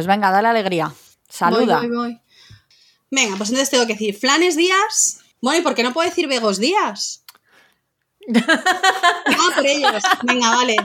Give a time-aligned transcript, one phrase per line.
[0.00, 0.94] Pues venga, dale alegría.
[1.28, 1.80] Saluda.
[1.80, 2.20] Voy, voy, voy.
[3.10, 5.20] Venga, pues entonces tengo que decir Flanes Díaz.
[5.42, 7.22] Bueno, ¿y por qué no puedo decir Vegos Díaz?
[8.34, 10.02] Ah, por ellos.
[10.22, 10.76] Venga, vale.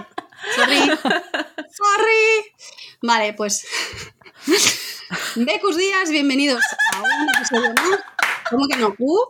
[0.57, 0.79] Sorry.
[0.79, 2.53] Sorry.
[3.03, 3.65] Vale, pues.
[5.35, 6.61] Becus Díaz, bienvenidos
[6.93, 7.99] a un episodio más.
[8.49, 8.95] ¿Cómo que no?
[8.99, 9.23] ¿Uh?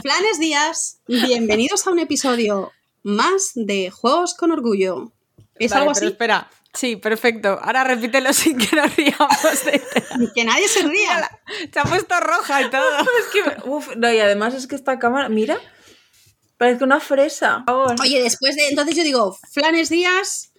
[0.00, 2.72] Flanes Díaz, bienvenidos a un episodio
[3.02, 5.12] más de Juegos con Orgullo.
[5.56, 6.12] ¿Es Vale, algo pero así?
[6.12, 6.50] espera.
[6.72, 7.58] Sí, perfecto.
[7.62, 9.82] Ahora repítelo sin que nos riamos de
[10.34, 11.30] Que nadie se ría.
[11.72, 12.98] Se ha puesto roja y todo.
[13.00, 15.58] Es que, uf, no, y además es que esta cámara, mira,
[16.58, 17.64] parece una fresa.
[18.00, 18.68] Oye, después de.
[18.68, 20.52] Entonces yo digo, Flanes Díaz,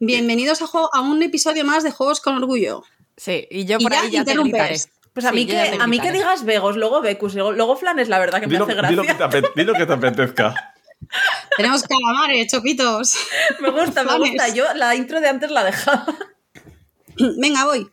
[0.00, 2.82] bienvenidos a, a un episodio más de Juegos con Orgullo.
[3.16, 4.52] Sí, y yo Y por ya ahí ya te interrumpes.
[4.52, 4.80] gritaré.
[5.12, 8.08] Pues a Sí, mí, que, a mí que digas Vegos, luego Becus, luego, luego Flanes,
[8.08, 9.12] la verdad que me Dilo, hace dilo gracia.
[9.12, 10.73] que te, ape- dilo que te apetezca.
[11.56, 13.14] Tenemos calamares, chopitos.
[13.60, 14.48] Me gusta, me gusta.
[14.54, 16.06] Yo la intro de antes la dejaba.
[17.38, 17.88] Venga, voy.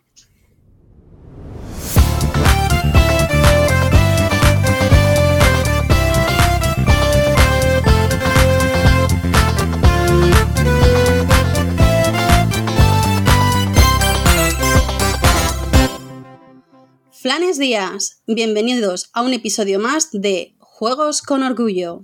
[17.22, 22.02] Flanes Díaz, bienvenidos a un episodio más de Juegos con Orgullo.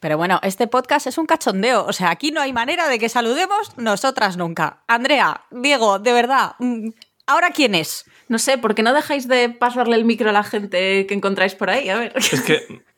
[0.00, 1.84] Pero bueno, este podcast es un cachondeo.
[1.86, 4.82] O sea, aquí no hay manera de que saludemos nosotras nunca.
[4.86, 6.90] Andrea, Diego, de verdad, mm,
[7.26, 8.04] ¿ahora quién es?
[8.28, 11.54] No sé, ¿por qué no dejáis de pasarle el micro a la gente que encontráis
[11.54, 11.88] por ahí?
[11.88, 12.12] A ver.
[12.16, 12.66] Es que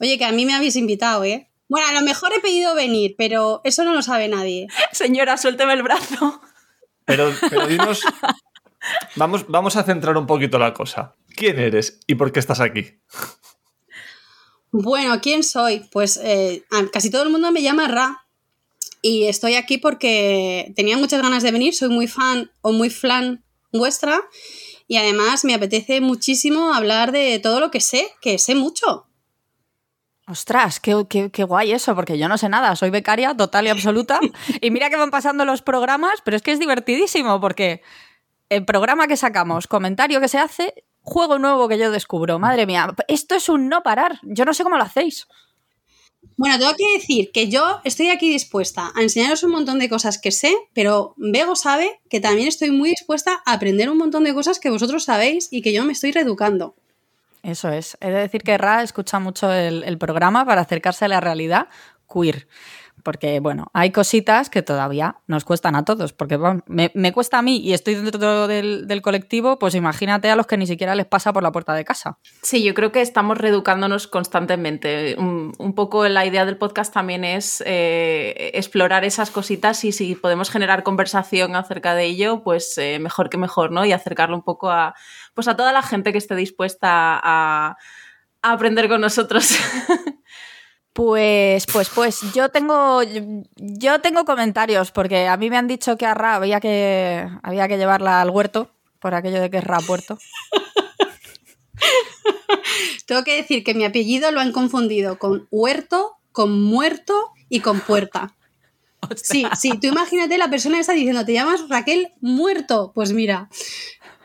[0.00, 1.48] Oye, que a mí me habéis invitado, ¿eh?
[1.68, 4.66] Bueno, a lo mejor he pedido venir, pero eso no lo sabe nadie.
[4.92, 6.40] Señora, suélteme el brazo.
[7.04, 8.02] Pero, pero dinos.
[9.16, 11.14] Vamos, vamos a centrar un poquito la cosa.
[11.36, 12.98] ¿Quién eres y por qué estás aquí?
[14.72, 15.80] Bueno, ¿quién soy?
[15.90, 18.26] Pues eh, casi todo el mundo me llama Ra.
[19.02, 23.42] Y estoy aquí porque tenía muchas ganas de venir, soy muy fan o muy flan
[23.72, 24.20] vuestra.
[24.86, 29.06] Y además me apetece muchísimo hablar de todo lo que sé, que sé mucho.
[30.26, 33.70] Ostras, qué, qué- qué guay eso, porque yo no sé nada, soy becaria total y
[33.70, 34.20] absoluta.
[34.60, 37.82] Y mira que van pasando los programas, pero es que es divertidísimo, porque
[38.48, 40.74] el programa que sacamos, comentario que se hace,
[41.10, 42.38] juego nuevo que yo descubro.
[42.38, 44.18] Madre mía, esto es un no parar.
[44.22, 45.26] Yo no sé cómo lo hacéis.
[46.36, 50.18] Bueno, tengo que decir que yo estoy aquí dispuesta a enseñaros un montón de cosas
[50.18, 54.34] que sé, pero Bego sabe que también estoy muy dispuesta a aprender un montón de
[54.34, 56.76] cosas que vosotros sabéis y que yo me estoy reeducando.
[57.42, 57.96] Eso es.
[58.00, 61.68] He de decir que Ra escucha mucho el, el programa para acercarse a la realidad
[62.12, 62.46] queer.
[63.02, 66.12] Porque, bueno, hay cositas que todavía nos cuestan a todos.
[66.12, 70.36] Porque bueno, me, cuesta a mí y estoy dentro del, del colectivo, pues imagínate a
[70.36, 72.18] los que ni siquiera les pasa por la puerta de casa.
[72.42, 75.16] Sí, yo creo que estamos reeducándonos constantemente.
[75.18, 80.14] Un, un poco la idea del podcast también es eh, explorar esas cositas y si
[80.14, 83.84] podemos generar conversación acerca de ello, pues eh, mejor que mejor, ¿no?
[83.84, 84.94] Y acercarlo un poco a,
[85.34, 87.76] pues a toda la gente que esté dispuesta a,
[88.42, 89.58] a aprender con nosotros.
[90.92, 93.00] Pues, pues, pues, yo tengo,
[93.56, 97.68] yo tengo comentarios, porque a mí me han dicho que a Ra había que, había
[97.68, 100.18] que llevarla al huerto, por aquello de que es Ra puerto.
[103.06, 107.80] Tengo que decir que mi apellido lo han confundido con huerto, con muerto y con
[107.80, 108.34] puerta.
[109.16, 112.92] Sí, sí, tú imagínate la persona esa diciendo, te llamas Raquel muerto.
[112.94, 113.48] Pues mira,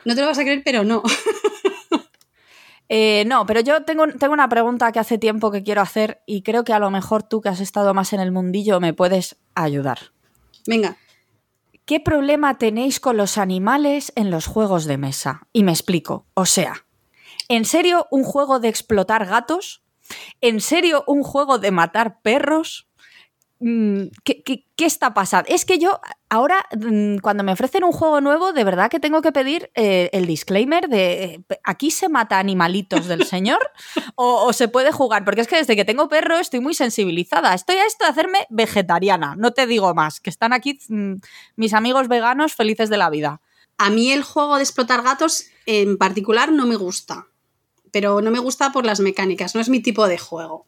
[0.04, 1.02] no te lo vas a creer, pero no.
[2.90, 6.44] Eh, no, pero yo tengo, tengo una pregunta que hace tiempo que quiero hacer y
[6.44, 9.38] creo que a lo mejor tú que has estado más en el mundillo me puedes
[9.56, 9.98] ayudar.
[10.68, 10.98] Venga,
[11.86, 15.48] ¿Qué problema tenéis con los animales en los juegos de mesa?
[15.54, 16.26] Y me explico.
[16.34, 16.88] O sea,
[17.48, 19.84] ¿en serio un juego de explotar gatos?
[20.42, 22.85] ¿En serio un juego de matar perros?
[23.68, 25.50] Mm, ¿Qué, qué- qué está pasando?
[25.52, 26.00] Es que yo
[26.30, 30.12] ahora, mm, cuando me ofrecen un juego nuevo, de verdad que tengo que pedir eh,
[30.14, 33.58] el disclaimer de eh, aquí se mata animalitos del señor
[34.14, 37.56] o, o se puede jugar, porque es que desde que tengo perro estoy muy sensibilizada.
[37.56, 41.14] Estoy a esto de hacerme vegetariana, no te digo más, que están aquí mm,
[41.56, 43.42] mis amigos veganos felices de la vida.
[43.80, 47.26] a mí el juego de explotar gatos en particular no me gusta.
[47.92, 50.68] Pero no me gusta por las mecánicas, no es mi tipo de juego.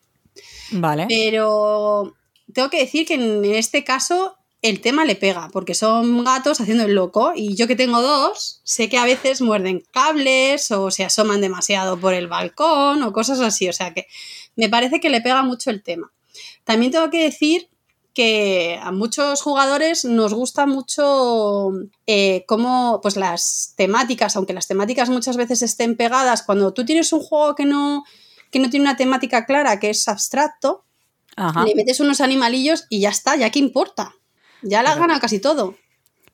[0.72, 1.06] Vale.
[1.10, 2.16] Pero
[2.58, 6.86] tengo que decir que en este caso el tema le pega, porque son gatos haciendo
[6.86, 11.06] el loco y yo que tengo dos, sé que a veces muerden cables o se
[11.06, 14.08] asoman demasiado por el balcón o cosas así, o sea que
[14.56, 16.12] me parece que le pega mucho el tema.
[16.64, 17.70] También tengo que decir
[18.16, 21.70] que a muchos jugadores nos gusta mucho
[22.08, 27.14] eh, cómo pues las temáticas, aunque las temáticas muchas veces estén pegadas, cuando tú tienes
[27.14, 28.04] un juego que no,
[28.50, 30.87] que no tiene una temática clara, que es abstracto,
[31.38, 31.64] Ajá.
[31.64, 34.14] le metes unos animalillos y ya está, ya que importa.
[34.64, 35.76] Ya la Pero- gana casi todo.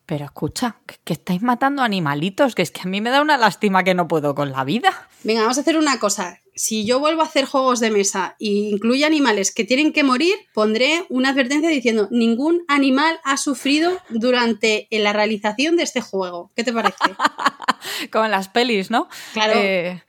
[0.05, 3.37] Pero escucha, que, que estáis matando animalitos, que es que a mí me da una
[3.37, 5.07] lástima que no puedo con la vida.
[5.23, 6.39] Venga, vamos a hacer una cosa.
[6.55, 10.35] Si yo vuelvo a hacer juegos de mesa e incluye animales que tienen que morir,
[10.53, 16.51] pondré una advertencia diciendo ningún animal ha sufrido durante la realización de este juego.
[16.55, 16.97] ¿Qué te parece?
[18.11, 19.07] Como en las pelis, ¿no?
[19.31, 19.53] Claro.
[19.55, 20.03] Eh,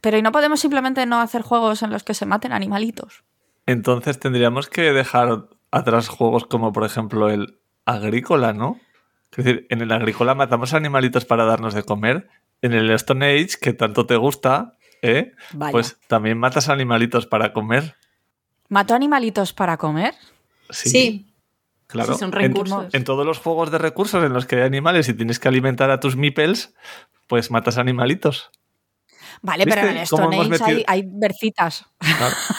[0.00, 3.24] pero ¿y no podemos simplemente no hacer juegos en los que se maten animalitos?
[3.68, 8.80] Entonces tendríamos que dejar atrás juegos como, por ejemplo, el agrícola, ¿no?
[9.30, 12.28] Es decir, en el agrícola matamos animalitos para darnos de comer.
[12.62, 15.32] En el Stone Age, que tanto te gusta, ¿eh?
[15.52, 15.72] Vaya.
[15.72, 17.94] Pues también matas animalitos para comer.
[18.68, 20.14] ¿Mató animalitos para comer?
[20.70, 20.88] Sí.
[20.88, 21.24] Sí.
[21.88, 22.14] Claro.
[22.14, 22.94] Sí, son En- recursos.
[22.94, 25.90] En, todos los juegos de recursos en los que hay animales y tienes que alimentar
[25.90, 26.74] a tus meeples,
[27.26, 28.50] pues matas animalitos.
[29.42, 31.84] Vale, pero en ¿Viste el Stone Age hay, metido- hay versitas.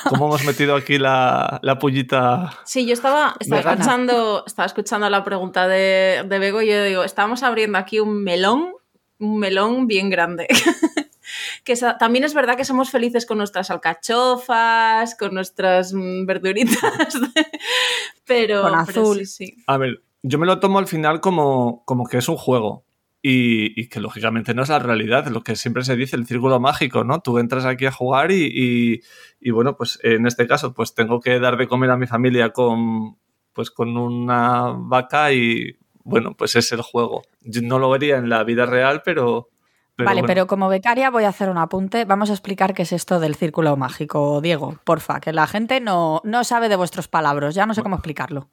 [0.08, 2.52] ¿Cómo hemos metido aquí la, la pullita?
[2.66, 7.04] Sí, yo estaba, estaba, escuchando, estaba escuchando la pregunta de, de Bego y yo digo,
[7.04, 8.74] estamos abriendo aquí un melón,
[9.20, 10.48] un melón bien grande.
[11.64, 17.14] que también es verdad que somos felices con nuestras alcachofas, con nuestras mm, verduritas,
[18.26, 19.18] pero, Con pero azul.
[19.20, 19.64] sí, sí.
[19.68, 22.84] A ver, yo me lo tomo al final como, como que es un juego.
[23.22, 26.60] Y, y que lógicamente no es la realidad, lo que siempre se dice, el círculo
[26.62, 27.20] mágico, ¿no?
[27.20, 29.02] Tú entras aquí a jugar y, y-
[29.42, 32.52] y, bueno, pues en este caso, pues tengo que dar de comer a mi familia
[32.52, 33.18] con,
[33.52, 37.24] pues con una vaca y bueno, pues es el juego.
[37.42, 39.50] Yo no lo vería en la vida real, pero...
[39.98, 40.28] vale, bueno.
[40.28, 42.06] pero como becaria voy a hacer un apunte.
[42.06, 46.22] Vamos a explicar qué es esto del círculo mágico, Diego, porfa, que la gente no,
[46.24, 48.48] no sabe de vuestros palabras, ya no sé cómo explicarlo.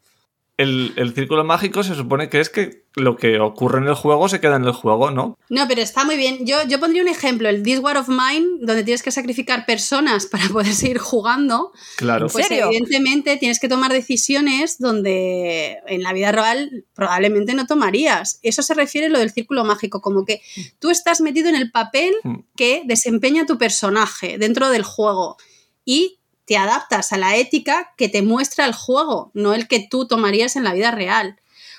[0.59, 4.27] El, el círculo mágico se supone que es que lo que ocurre en el juego
[4.27, 5.37] se queda en el juego, ¿no?
[5.51, 6.47] No, pero está muy bien.
[6.47, 10.25] Yo, yo pondría un ejemplo, el This War of Mine, donde tienes que sacrificar personas
[10.33, 11.73] para poder seguir jugando.
[11.97, 12.27] Claro.
[12.27, 12.67] ¿En Pues serio?
[12.69, 18.39] evidentemente tienes que tomar decisiones donde en la vida real probablemente no tomarías.
[18.43, 20.41] Eso se refiere a lo del círculo mágico, como que
[20.79, 22.39] tú estás metido en el papel Mm.
[22.57, 25.37] que desempeña tu personaje dentro del juego
[25.85, 30.07] y te adaptas a la ética que te muestra el juego, no el que tú
[30.07, 31.37] tomarías en la vida real.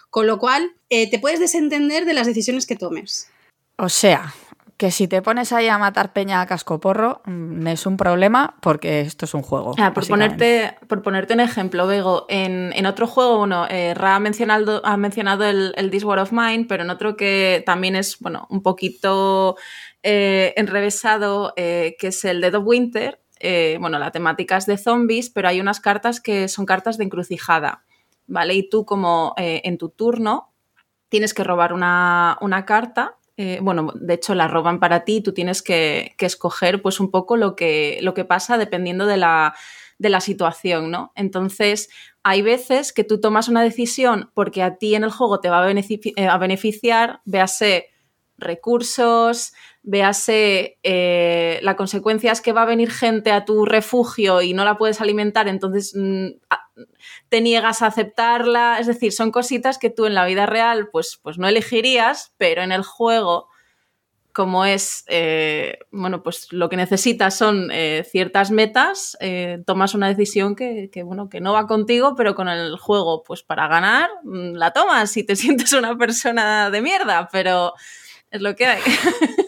[0.10, 3.30] Con lo cual, eh, te puedes desentender de las decisiones que tomes.
[3.78, 4.34] O sea,
[4.78, 9.02] que si te pones ahí a matar peña a cascoporro, mm, es un problema porque
[9.02, 9.74] esto es un juego.
[9.80, 14.16] Ah, por, ponerte, por ponerte un ejemplo, Bego, en, en otro juego, bueno, eh, Ra
[14.16, 17.96] ha mencionado, ha mencionado el, el This War of Mine, pero en otro que también
[17.96, 19.56] es, bueno, un poquito
[20.04, 23.20] eh, enrevesado, eh, que es el Dead of Winter.
[23.40, 27.06] Eh, bueno, la temática es de zombies, pero hay unas cartas que son cartas de
[27.06, 27.84] encrucijada,
[28.28, 28.54] ¿vale?
[28.56, 30.54] Y tú como eh, en tu turno
[31.10, 33.18] tienes que robar una, una carta.
[33.38, 37.00] eh, bueno, de hecho la roban para ti y tú tienes que, que escoger pues
[37.00, 39.54] un poco lo que, lo que pasa dependiendo de la,
[40.00, 41.12] de la situación, ¿no?
[41.16, 41.90] Entonces,
[42.24, 45.60] hay veces que tú tomas una decisión porque a ti en el juego te va
[45.60, 47.88] a, a beneficiar, véase
[48.38, 49.54] recursos,
[49.88, 54.66] véase eh, la consecuencia es que va a venir gente a tu refugio y no
[54.66, 56.28] la puedes alimentar, entonces mm,
[57.30, 58.80] te niegas a aceptarla.
[58.80, 62.64] Es decir, son cositas que tú en la vida real pues, pues no elegirías, pero
[62.64, 63.48] en el juego
[64.34, 69.18] como es, eh, bueno, pues lo que necesitas son eh, ciertas metas,
[69.66, 73.42] tomas una decisión que, que, bueno, que no va contigo, pero con el juego, pues
[73.42, 77.74] para ganar, mm, la tomas y te sientes una persona de mierda, pero
[78.30, 78.82] es lo que hay.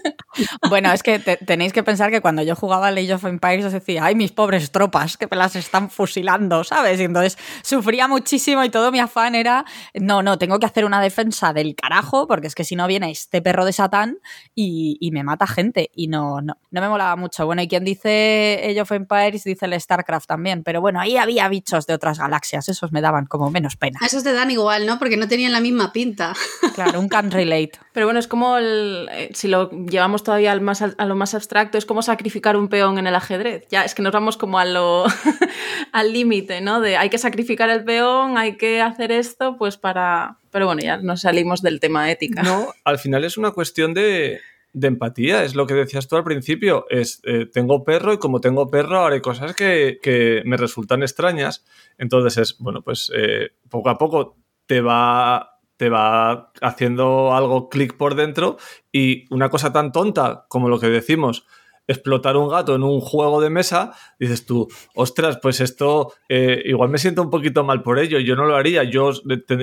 [0.70, 3.66] Bueno, es que te- tenéis que pensar que cuando yo jugaba a Age of Empires
[3.66, 7.00] os decía, ay, mis pobres tropas, que me las están fusilando, ¿sabes?
[7.00, 11.02] Y entonces sufría muchísimo y todo mi afán era, no, no, tengo que hacer una
[11.02, 14.18] defensa del carajo, porque es que si no viene este perro de Satán
[14.56, 15.90] y, y me mata gente.
[15.94, 17.46] Y no, no, no me molaba mucho.
[17.46, 21.48] Bueno, y quien dice Age of Empires dice el StarCraft también, pero bueno, ahí había
[21.50, 24.00] bichos de otras galaxias, esos me daban como menos pena.
[24.02, 25.00] A esos te dan igual, ¿no?
[25.00, 26.34] Porque no tenían la misma pinta.
[26.76, 27.72] Claro, un can relate.
[27.94, 31.34] Pero bueno, es como el, eh, si lo llevamos todavía al más, a lo más
[31.34, 33.66] abstracto, es como sacrificar un peón en el ajedrez.
[33.72, 35.06] Ya es que nos vamos como a lo
[35.92, 36.82] al límite, ¿no?
[36.82, 40.38] De hay que sacrificar el peón, hay que hacer esto, pues para.
[40.52, 42.44] Pero bueno, ya nos salimos del tema ética.
[42.44, 44.40] No, al final es una cuestión de,
[44.72, 46.86] de empatía, es lo que decías tú al principio.
[46.92, 51.66] Es eh, tengo perro y como tengo perro haré cosas que, que me resultan extrañas.
[51.98, 57.96] Entonces es, bueno, pues eh, poco a poco te va, te va haciendo algo clic
[57.96, 58.58] por dentro
[58.92, 61.46] y una cosa tan tonta como lo que decimos.
[61.88, 66.90] Explotar un gato en un juego de mesa, dices tú, ostras, pues esto eh, igual
[66.90, 69.14] me siento un poquito mal por ello, yo no lo haría, yo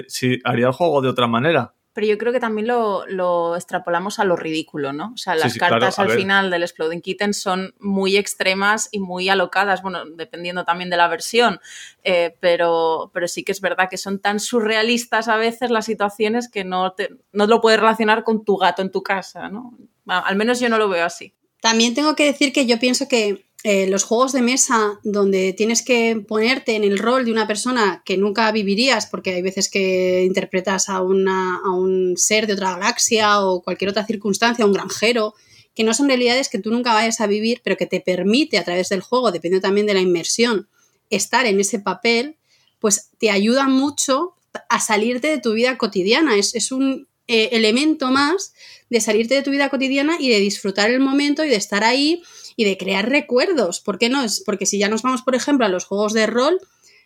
[0.08, 1.74] si, haría el juego de otra manera.
[1.96, 5.12] Pero yo creo que también lo, lo extrapolamos a lo ridículo, ¿no?
[5.14, 6.18] O sea, las sí, cartas claro, al ver.
[6.18, 11.08] final del Exploding Kitten son muy extremas y muy alocadas, bueno, dependiendo también de la
[11.08, 11.58] versión,
[12.04, 16.50] eh, pero, pero sí que es verdad que son tan surrealistas a veces las situaciones
[16.50, 19.72] que no, te, no lo puedes relacionar con tu gato en tu casa, ¿no?
[20.04, 21.32] Al menos yo no lo veo así.
[21.62, 25.82] También tengo que decir que yo pienso que eh, los juegos de mesa donde tienes
[25.82, 30.22] que ponerte en el rol de una persona que nunca vivirías, porque hay veces que
[30.24, 35.34] interpretas a, una- a un ser de otra galaxia o cualquier otra circunstancia, un granjero,
[35.74, 38.64] que no son realidades que tú nunca vayas a vivir, pero que te permite a
[38.64, 40.68] través del juego, dependiendo también de la inmersión,
[41.10, 42.36] estar en ese papel,
[42.78, 44.34] pues te ayuda mucho
[44.68, 46.36] a salirte de tu vida cotidiana.
[46.36, 48.54] Es, es un eh, elemento más
[48.90, 52.22] de salirte de tu vida cotidiana y de disfrutar el momento y de estar ahí
[52.56, 53.80] y de crear recuerdos.
[53.80, 54.22] ¿Por qué no?
[54.22, 56.60] Es porque si ya nos vamos, por ejemplo, a los juegos de rol,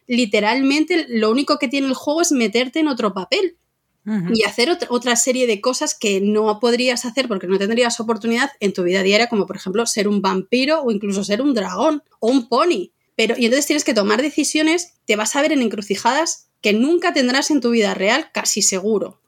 [0.07, 3.57] literalmente lo único que tiene el juego es meterte en otro papel
[4.35, 8.51] y hacer otra, otra serie de cosas que no podrías hacer porque no tendrías oportunidad
[8.59, 12.03] en tu vida diaria, como por ejemplo ser un vampiro o incluso ser un dragón
[12.19, 12.93] o un pony.
[13.15, 17.13] Pero, y entonces tienes que tomar decisiones, te vas a ver en encrucijadas que nunca
[17.13, 19.20] tendrás en tu vida real, casi seguro.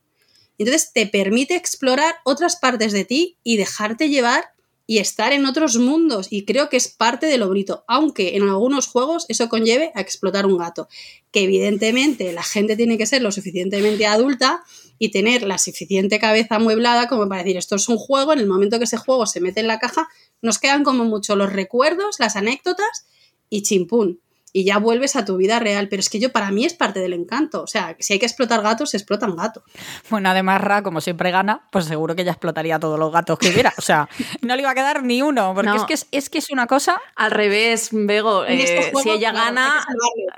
[0.62, 4.52] Entonces te permite explorar otras partes de ti y dejarte llevar
[4.87, 6.28] y estar en otros mundos.
[6.31, 10.00] Y creo que es parte de lo bonito, aunque en algunos juegos eso conlleve a
[10.00, 10.87] explotar un gato.
[11.33, 14.62] Que evidentemente la gente tiene que ser lo suficientemente adulta
[15.00, 18.47] y tener la suficiente cabeza amueblada como para decir esto es un juego, en el
[18.47, 20.09] momento que ese juego se mete en la caja,
[20.42, 23.07] nos quedan como mucho los recuerdos, las anécdotas
[23.50, 24.21] y chimpún.
[24.55, 25.89] Y ya vuelves a tu vida real.
[25.89, 27.63] Pero es que yo, para mí, es parte del encanto.
[27.63, 29.63] O sea, si hay que explotar gatos, se explotan gatos.
[30.11, 33.49] Bueno, además Ra, como siempre gana, pues seguro que ya explotaría todos los gatos que
[33.51, 33.73] hubiera.
[33.79, 34.09] O sea,
[34.43, 35.77] no le iba a quedar ni uno, porque No.
[35.77, 37.01] es, que es, es que es una cosa...
[37.17, 39.87] Al revés, Bego, En este eh, juego, si ella claro, gana,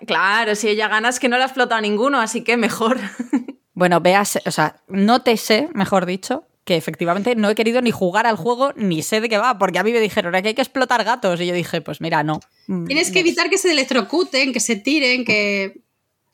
[0.06, 2.99] claro, si ella gana es que no le ha explotado ninguno, así que mejor.
[3.73, 7.90] Bueno, veas, o sea, no te sé, mejor dicho, que efectivamente no he querido ni
[7.90, 10.54] jugar al juego ni sé de qué va, porque a mí me dijeron que hay
[10.54, 12.40] que explotar gatos y yo dije, pues mira, no.
[12.66, 15.80] Mm, Tienes que evitar que se electrocuten, que se tiren, que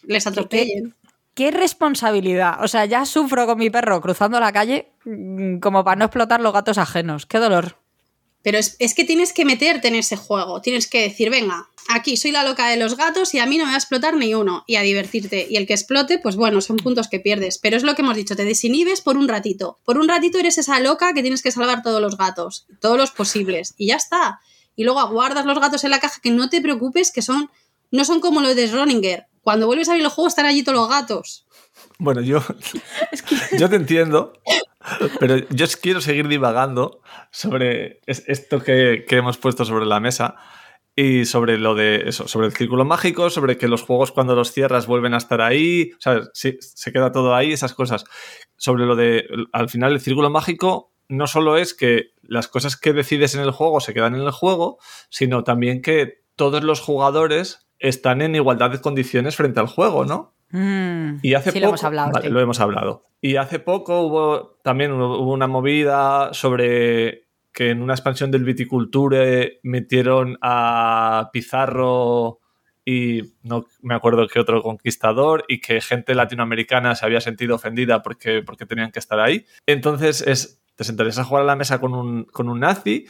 [0.03, 0.95] les atropellen.
[1.35, 2.63] Qué responsabilidad.
[2.63, 6.41] O sea, ya sufro con mi perro cruzando la calle mm, como para no explotar
[6.41, 7.27] los gatos ajenos.
[7.27, 7.77] Qué dolor.
[8.43, 10.63] Pero es, es que tienes que meterte en ese juego.
[10.63, 13.65] Tienes que decir, venga, aquí soy la loca de los gatos y a mí no
[13.65, 14.65] me va a explotar ni uno.
[14.67, 15.47] Y a divertirte.
[15.51, 17.59] Y el que explote, pues bueno, son puntos que pierdes.
[17.59, 19.79] Pero es lo que hemos dicho, te desinhibes por un ratito.
[19.85, 22.67] Por un ratito eres esa loca que tienes que salvar todos los gatos.
[22.81, 23.75] Todos los posibles.
[23.77, 24.41] Y ya está.
[24.77, 27.51] Y luego aguardas los gatos en la caja, que no te preocupes, que son.
[27.91, 29.27] No son como los de Roninger.
[29.43, 31.47] Cuando vuelves a abrir el juego están allí todos los gatos.
[31.99, 32.43] Bueno, yo,
[33.59, 34.33] yo te entiendo,
[35.19, 40.37] pero yo quiero seguir divagando sobre es- esto que, que hemos puesto sobre la mesa
[40.97, 44.53] y sobre lo de eso, sobre el círculo mágico, sobre que los juegos cuando los
[44.53, 48.05] cierras vuelven a estar ahí, o sea, se queda todo ahí, esas cosas.
[48.57, 52.93] Sobre lo de, al final, el círculo mágico no solo es que las cosas que
[52.93, 57.67] decides en el juego se quedan en el juego, sino también que todos los jugadores
[57.79, 60.35] están en igualdad de condiciones frente al juego, ¿no?
[60.51, 62.13] Mm, Y hace sí, poco, lo hemos hablado.
[62.13, 62.33] Vale, sí.
[62.33, 63.05] lo hemos hablado.
[63.21, 69.61] Y hace poco hubo también hubo una movida sobre que en una expansión del Viticulture
[69.63, 72.39] metieron a Pizarro
[72.85, 78.03] y no me acuerdo qué otro conquistador y que gente latinoamericana se había sentido ofendida
[78.03, 79.45] porque, porque tenían que estar ahí.
[79.67, 83.07] Entonces es, te sentarías a jugar a la mesa con un, con un nazi.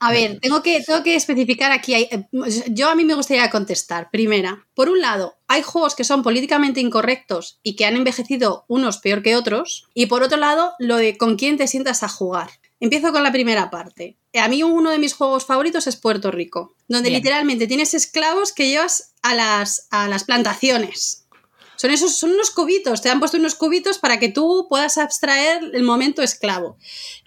[0.00, 1.94] A ver, tengo que, tengo que especificar aquí.
[1.94, 2.26] eh,
[2.68, 4.10] yo a mí me gustaría contestar.
[4.10, 8.98] Primera, por un lado, hay juegos que son políticamente incorrectos y que han envejecido unos
[8.98, 9.86] peor que otros.
[9.94, 12.50] Y por otro lado, lo de con quién te sientas a jugar.
[12.78, 14.18] Empiezo con la primera parte.
[14.34, 17.22] A mí uno de mis juegos favoritos es Puerto Rico, donde Bien.
[17.22, 21.26] literalmente tienes esclavos que llevas a las, a las plantaciones.
[21.76, 25.70] Son esos, son unos cubitos, te han puesto unos cubitos para que tú puedas abstraer
[25.74, 26.78] el momento esclavo.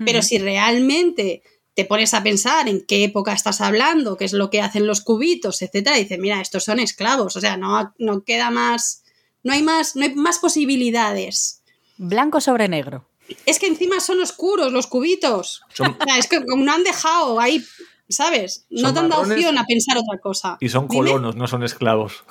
[0.03, 1.43] Pero si realmente
[1.79, 4.99] te pones a pensar en qué época estás hablando, qué es lo que hacen los
[4.99, 9.03] cubitos, etcétera, y dices, mira, estos son esclavos, o sea, no, no queda más,
[9.43, 11.61] no hay más, no hay más posibilidades.
[11.97, 13.05] Blanco sobre negro.
[13.45, 15.61] Es que encima son oscuros los cubitos.
[15.73, 17.63] son- O sea, es que como no han dejado ahí,
[18.09, 18.65] ¿sabes?
[18.69, 20.57] No Son te han dado opción a pensar otra cosa.
[20.59, 21.05] y son Dime.
[21.07, 22.23] colonos, no son esclavos.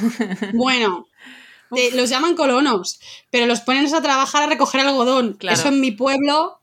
[0.54, 1.08] Bueno,
[1.74, 5.34] te- los llaman colonos, pero los ponen a trabajar a recoger algodón.
[5.34, 5.58] Claro.
[5.58, 6.58] Eso en mi pueblo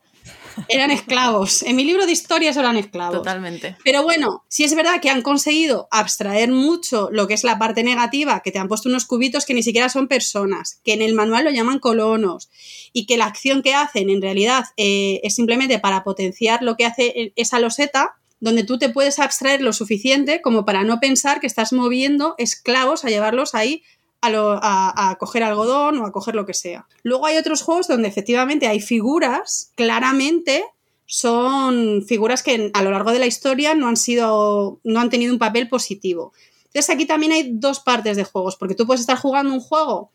[0.67, 1.63] eran esclavos.
[1.63, 3.17] En mi libro de historias eran esclavos.
[3.17, 3.77] Totalmente.
[3.83, 7.83] Pero bueno, sí es verdad que han conseguido abstraer mucho lo que es la parte
[7.83, 11.13] negativa, que te han puesto unos cubitos que ni siquiera son personas, que en el
[11.13, 12.49] manual lo llaman colonos,
[12.91, 16.85] y que la acción que hacen en realidad eh, es simplemente para potenciar lo que
[16.85, 21.47] hace esa loseta, donde tú te puedes abstraer lo suficiente como para no pensar que
[21.47, 23.83] estás moviendo esclavos a llevarlos ahí
[24.23, 26.87] a, lo- a- a coger algodón o a coger lo que sea.
[27.03, 30.63] Luego hay otros juegos donde efectivamente hay figuras, claramente
[31.05, 35.31] son figuras que a lo largo de la historia no han sido, no han tenido
[35.33, 36.33] un papel positivo.
[36.65, 40.09] Entonces aquí también hay dos partes de juegos, porque tú puedes estar jugando un juego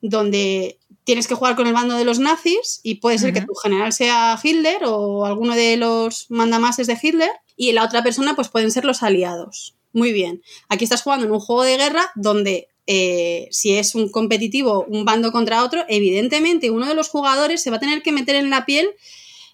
[0.00, 3.54] donde tienes que jugar con el bando de los nazis y puede ser que tu
[3.54, 8.48] general sea Hitler o alguno de los mandamases de Hitler y la otra persona pues
[8.48, 9.74] pueden ser los aliados.
[9.92, 10.42] Muy bien.
[10.68, 15.04] Aquí estás jugando en un juego de guerra donde eh, si es un competitivo, un
[15.04, 18.50] bando contra otro, evidentemente uno de los jugadores se va a tener que meter en
[18.50, 18.90] la piel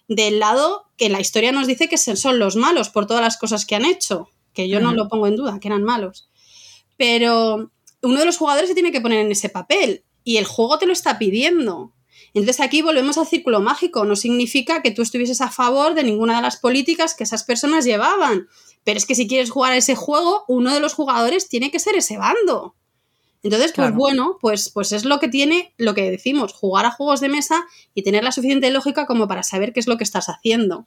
[0.07, 3.65] del lado que la historia nos dice que son los malos por todas las cosas
[3.65, 6.29] que han hecho, que yo no lo pongo en duda, que eran malos.
[6.97, 7.71] Pero
[8.01, 10.85] uno de los jugadores se tiene que poner en ese papel y el juego te
[10.85, 11.93] lo está pidiendo.
[12.33, 14.05] Entonces aquí volvemos al círculo mágico.
[14.05, 17.85] No significa que tú estuvieses a favor de ninguna de las políticas que esas personas
[17.85, 18.47] llevaban.
[18.83, 21.79] Pero es que si quieres jugar a ese juego, uno de los jugadores tiene que
[21.79, 22.75] ser ese bando.
[23.43, 23.95] Entonces, pues Claro.
[23.95, 27.65] bueno, pues, pues es lo que tiene, lo que decimos, jugar a juegos de mesa
[27.95, 30.85] y tener la suficiente lógica como para saber qué es lo que estás haciendo.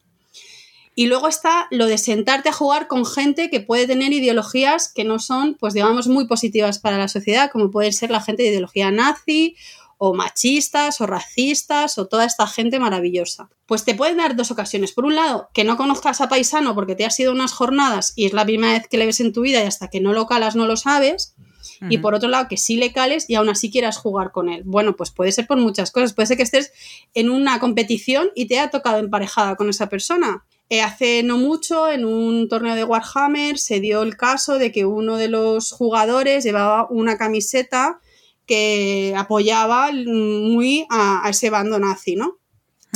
[0.97, 5.03] Y luego está lo de sentarte a jugar con gente que puede tener ideologías que
[5.03, 8.51] no son, pues digamos, muy positivas para la sociedad, como puede ser la gente de
[8.51, 9.57] ideología nazi
[9.99, 13.49] o machistas o racistas o toda esta gente maravillosa.
[13.67, 14.93] Pues te pueden dar dos ocasiones.
[14.93, 18.27] Por un lado, que no conozcas a Paisano porque te has ido unas jornadas y
[18.27, 20.27] es la primera vez que le ves en tu vida y hasta que no lo
[20.27, 21.35] calas no lo sabes.
[21.91, 24.63] Y por otro lado, que sí le cales y aún así quieras jugar con él.
[24.65, 26.13] Bueno, pues puede ser por muchas cosas.
[26.13, 26.73] Puede ser que estés
[27.15, 30.45] en una competición y te ha tocado emparejada con esa persona.
[30.71, 34.87] Eh, hace no mucho, en un torneo de Warhammer, se dio el caso de que
[34.87, 38.01] uno de los jugadores llevaba una camiseta
[38.47, 42.39] que apoyaba muy a, a ese bando nazi, ¿no?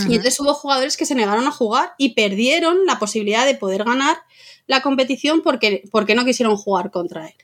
[0.06, 3.84] Y entonces hubo jugadores que se negaron a jugar y perdieron la posibilidad de poder
[3.84, 4.18] ganar
[4.66, 7.34] la competición porque, porque no quisieron jugar contra él.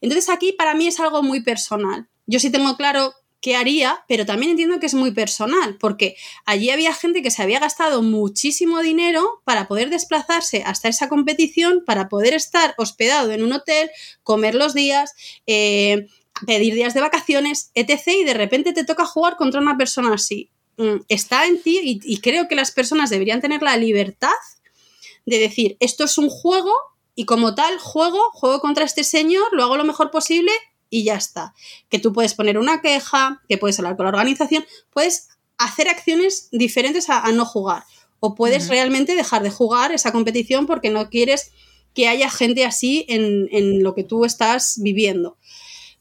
[0.00, 2.08] Entonces aquí para mí es algo muy personal.
[2.26, 6.70] Yo sí tengo claro qué haría, pero también entiendo que es muy personal, porque allí
[6.70, 12.08] había gente que se había gastado muchísimo dinero para poder desplazarse hasta esa competición, para
[12.08, 13.90] poder estar hospedado en un hotel,
[14.22, 15.12] comer los días,
[15.46, 16.06] eh,
[16.44, 18.08] pedir días de vacaciones, etc.
[18.20, 20.50] Y de repente te toca jugar contra una persona así.
[20.76, 24.30] Mm, Está en ti y, y creo que las personas deberían tener la libertad
[25.24, 26.72] de decir, esto es un juego
[27.16, 30.52] y como tal juego, juego contra este señor, lo hago lo mejor posible
[30.90, 31.54] y ya está.
[31.88, 36.48] Que tú puedes poner una queja, que puedes hablar con la organización, puedes hacer acciones
[36.52, 37.84] diferentes a, a no jugar.
[38.20, 41.52] O puedes realmente dejar de jugar esa competición porque no quieres
[41.94, 45.38] que haya gente así en, en lo que tú estás viviendo.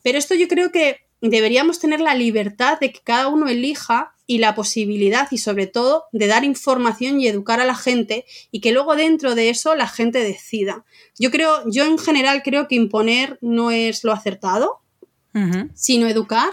[0.03, 4.39] Pero esto yo creo que deberíamos tener la libertad de que cada uno elija y
[4.39, 8.71] la posibilidad y sobre todo de dar información y educar a la gente y que
[8.71, 10.83] luego dentro de eso la gente decida.
[11.19, 14.79] Yo creo, yo en general creo que imponer no es lo acertado,
[15.75, 16.49] sino educar.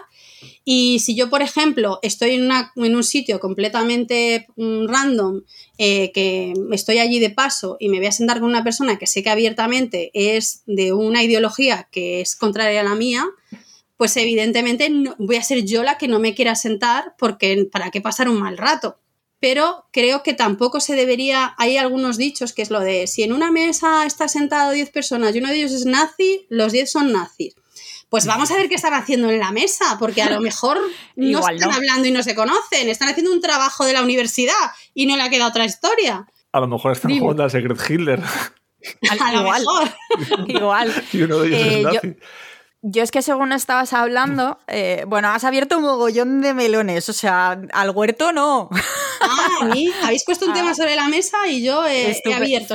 [0.65, 5.43] Y si yo, por ejemplo, estoy en, una- en un sitio completamente mm, random,
[5.79, 9.07] eh, que estoy allí de paso y me voy a sentar con una persona que
[9.07, 13.25] sé que abiertamente es de una ideología que es contraria a la mía,
[14.03, 17.93] pues evidentemente no- voy a ser yo la que no me quiera sentar porque para
[17.93, 18.99] qué pasar un mal rato.
[19.38, 23.33] Pero creo que tampoco se debería, hay algunos dichos que es lo de si en
[23.33, 27.12] una mesa está sentado 10 personas y uno de ellos es nazi, los 10 son
[27.12, 27.55] nazis.
[28.09, 30.81] Pues vamos a ver qué están haciendo en la mesa, porque a lo mejor
[31.15, 31.77] no Igual están no.
[31.77, 34.53] hablando y no se conocen, están haciendo un trabajo de la universidad
[34.95, 36.27] y no le ha quedado otra historia.
[36.51, 37.21] A lo mejor están Dime.
[37.21, 38.21] jugando al Secret Hitler
[39.23, 39.61] A lo Igual.
[39.61, 40.49] mejor.
[40.49, 41.05] Igual.
[41.12, 42.09] y uno de ellos Eh, es yo- nazi.
[42.09, 42.27] Yo
[42.83, 47.61] es que según estabas hablando, eh, bueno, has abierto un mogollón de melones, o sea,
[47.73, 48.68] al huerto no.
[49.21, 50.55] Ah, a mí habéis puesto un Ah.
[50.55, 52.75] tema sobre la mesa y yo he, he abierto.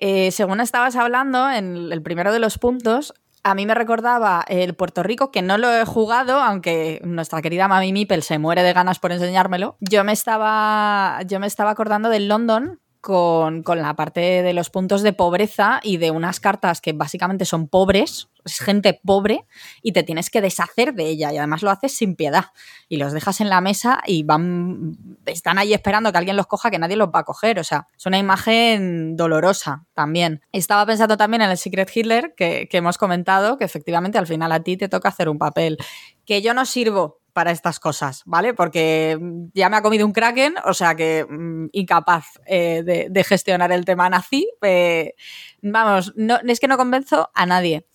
[0.00, 4.74] Eh, según estabas hablando, en el primero de los puntos, a mí me recordaba el
[4.74, 8.72] Puerto Rico, que no lo he jugado, aunque nuestra querida Mami Mipel se muere de
[8.72, 9.76] ganas por enseñármelo.
[9.80, 14.70] Yo me estaba, yo me estaba acordando del London con, con la parte de los
[14.70, 19.44] puntos de pobreza y de unas cartas que básicamente son pobres, es gente pobre,
[19.82, 22.46] y te tienes que deshacer de ella, y además lo haces sin piedad.
[22.88, 24.96] Y los dejas en la mesa y van.
[25.26, 27.58] están ahí esperando que alguien los coja, que nadie los va a coger.
[27.58, 30.42] O sea, es una imagen dolorosa también.
[30.52, 34.52] Estaba pensando también en el Secret Hitler que, que hemos comentado, que efectivamente al final
[34.52, 35.76] a ti te toca hacer un papel.
[36.24, 38.52] Que yo no sirvo para estas cosas, ¿vale?
[38.52, 39.16] Porque
[39.54, 43.84] ya me ha comido un kraken, o sea que mm, incapaz eh, de, gestionar el
[43.84, 44.50] tema nazi.
[44.62, 45.14] eh,
[45.62, 47.86] vamos, no, es que no convenzo a nadie.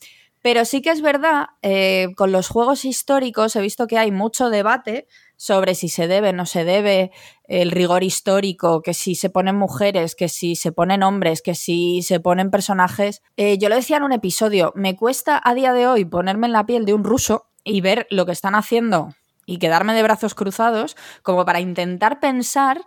[0.41, 4.49] Pero sí que es verdad, eh, con los juegos históricos he visto que hay mucho
[4.49, 7.11] debate sobre si se debe, no se debe,
[7.43, 12.01] el rigor histórico, que si se ponen mujeres, que si se ponen hombres, que si
[12.01, 13.21] se ponen personajes.
[13.35, 16.65] Yo lo decía en un episodio, me cuesta a día de hoy ponerme en la
[16.65, 19.09] piel de un ruso y ver lo que están haciendo
[19.45, 22.81] y quedarme de brazos cruzados como para intentar pensar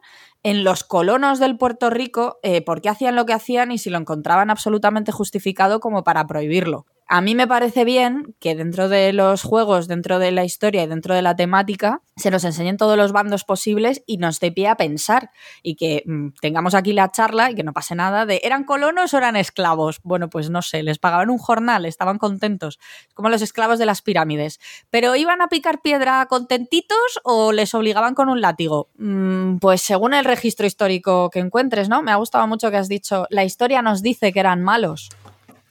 [0.46, 3.90] en los colonos del Puerto Rico eh, por qué hacían lo que hacían y si
[3.90, 9.12] lo encontraban absolutamente justificado como para prohibirlo a mí me parece bien que dentro de
[9.12, 12.96] los juegos, dentro de la historia y dentro de la temática, se nos enseñen todos
[12.96, 15.30] los bandos posibles y nos dé pie a pensar
[15.62, 19.14] y que mm, tengamos aquí la charla y que no pase nada de ¿eran colonos
[19.14, 20.00] o eran esclavos?
[20.02, 22.80] Bueno, pues no sé, les pagaban un jornal, estaban contentos,
[23.14, 24.58] como los esclavos de las pirámides.
[24.90, 28.88] ¿Pero iban a picar piedra contentitos o les obligaban con un látigo?
[28.98, 32.02] Mm, pues según el registro histórico que encuentres, ¿no?
[32.02, 35.08] Me ha gustado mucho que has dicho, la historia nos dice que eran malos.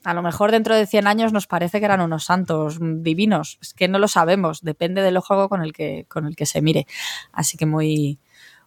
[0.03, 3.57] A lo mejor dentro de 100 años nos parece que eran unos santos divinos.
[3.61, 6.61] Es que no lo sabemos, depende del juego con el que, con el que se
[6.61, 6.85] mire.
[7.31, 8.19] Así que muy,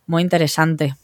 [0.06, 0.96] muy interesante.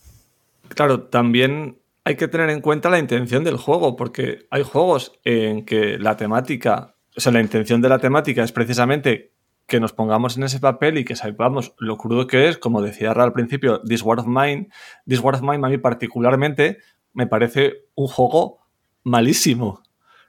[0.69, 5.65] Claro, también hay que tener en cuenta la intención del juego, porque hay juegos en
[5.65, 9.34] que la temática, o sea, la intención de la temática es precisamente
[9.67, 13.15] que nos pongamos en ese papel y que sepamos lo crudo que es, como decía
[13.15, 14.69] Ra al principio, This War of Mine.
[15.09, 16.79] This War of Mine a mí particularmente
[17.13, 18.59] me parece un juego
[19.05, 19.83] malísimo.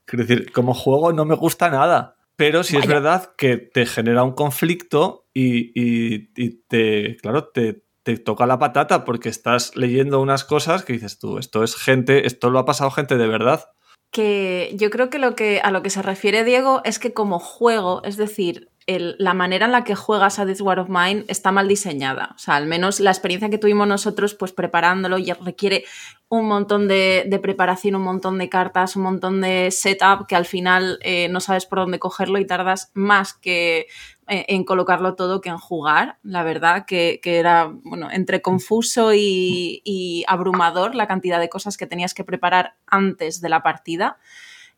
[0.06, 2.16] Quiero decir, como juego no me gusta nada.
[2.38, 6.20] Pero sí es verdad que te genera un conflicto y,
[6.68, 11.38] te, claro, te, te, toca la patata porque estás leyendo unas cosas que dices tú,
[11.38, 13.70] esto es gente, esto lo ha pasado gente de verdad.
[14.12, 17.40] Que yo creo que, lo que a lo que se refiere Diego es que como
[17.40, 21.52] juego, es decir, la manera en la que juegas a This War of Mine está
[21.52, 22.34] mal diseñada.
[22.36, 25.86] O sea, al menos la experiencia que tuvimos nosotros, pues preparándolo, ya requiere
[26.30, 31.00] un montón de, preparación, un montón de cartas, un montón de setup que al final
[31.02, 33.88] eh, no sabes por dónde cogerlo y tardas más que
[34.28, 36.18] eh, en colocarlo todo que en jugar.
[36.22, 42.14] La verdad que, era, bueno, entre confuso y, abrumador la cantidad de cosas que tenías
[42.14, 44.18] que preparar antes de la partida.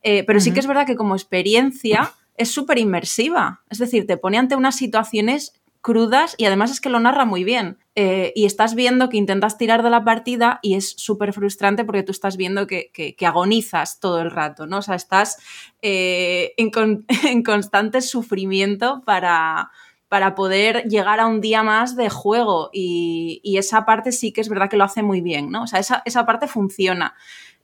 [0.01, 3.63] Eh, pero sí que es verdad que como experiencia es súper inmersiva.
[3.69, 7.43] Es decir, te pone ante unas situaciones crudas y además es que lo narra muy
[7.43, 7.77] bien.
[7.95, 12.03] Eh, y estás viendo que intentas tirar de la partida y es súper frustrante porque
[12.03, 14.79] tú estás viendo que, agonizas todo el rato, ¿no?
[14.79, 15.37] O sea, estás
[15.81, 19.71] eh, en, constante sufrimiento para,
[20.09, 24.49] para poder llegar a un día más de juego y, esa parte sí que es
[24.49, 25.63] verdad que lo hace muy bien, ¿no?
[25.63, 27.15] O sea, esa, esa parte funciona.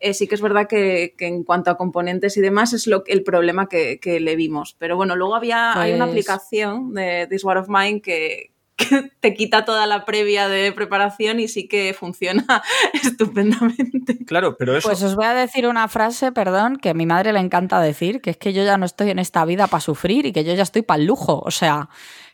[0.03, 3.23] Eh, sí que es verdad que, en cuanto a componentes y demás es lo, el
[3.23, 4.75] problema que, le vimos.
[4.77, 8.51] Pero bueno, luego había hay una pues aplicación de This War of Mine que,
[9.21, 12.45] te quita toda la previa de preparación y sí que funciona
[12.93, 14.25] estupendamente.
[14.25, 14.89] Claro, pero eso.
[14.89, 18.19] Pues os voy a decir una frase, perdón, que a mi madre le encanta decir,
[18.19, 20.53] que es que yo ya no estoy en esta vida para sufrir y que yo
[20.53, 21.41] ya estoy para el lujo.
[21.45, 21.87] O sea,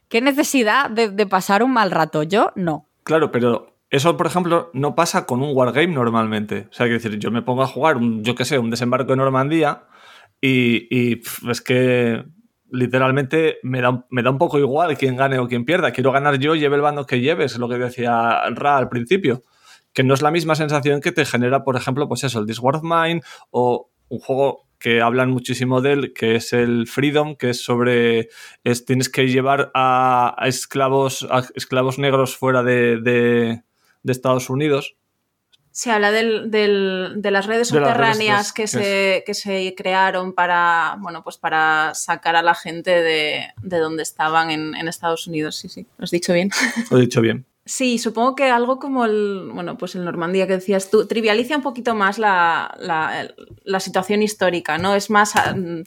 [0.08, 2.23] ¿qué necesidad de, de pasar un mal rato?
[2.23, 2.88] Yo no.
[3.03, 6.67] Claro, pero eso, por ejemplo, no pasa con un wargame normalmente.
[6.69, 9.12] O sea, que decir, yo me pongo a jugar, un, yo qué sé, un desembarco
[9.12, 9.84] de Normandía
[10.41, 12.23] y, es que
[12.71, 15.91] literalmente me da, me da un poco igual quién gane o quién pierda.
[15.91, 19.43] Quiero ganar yo, lleve el bando que lleves, es lo que decía Ra al principio.
[19.91, 22.75] Que no es la misma sensación que te genera, por ejemplo, pues eso, el War
[22.75, 27.49] of Mine o un juego que hablan muchísimo de él, que es el Freedom, que
[27.49, 28.30] es sobre
[28.63, 33.63] es, tienes que llevar a, esclavos a esclavos negros fuera de, de
[34.04, 34.96] Estados Unidos.
[35.72, 41.38] Se habla del, de las redes subterráneas que, se, que se crearon para, bueno, pues
[41.38, 45.56] para sacar a la gente de, de donde estaban en, en, Estados Unidos.
[45.56, 46.50] Sí, sí, lo has dicho bien.
[46.90, 47.46] Lo he dicho bien.
[47.70, 51.62] Sí, supongo que algo como el, bueno, pues el Normandía que decías tú, trivializa un
[51.62, 53.32] poquito más la, la,
[53.64, 54.96] la situación histórica, ¿no?
[54.96, 55.82] Es más, mm,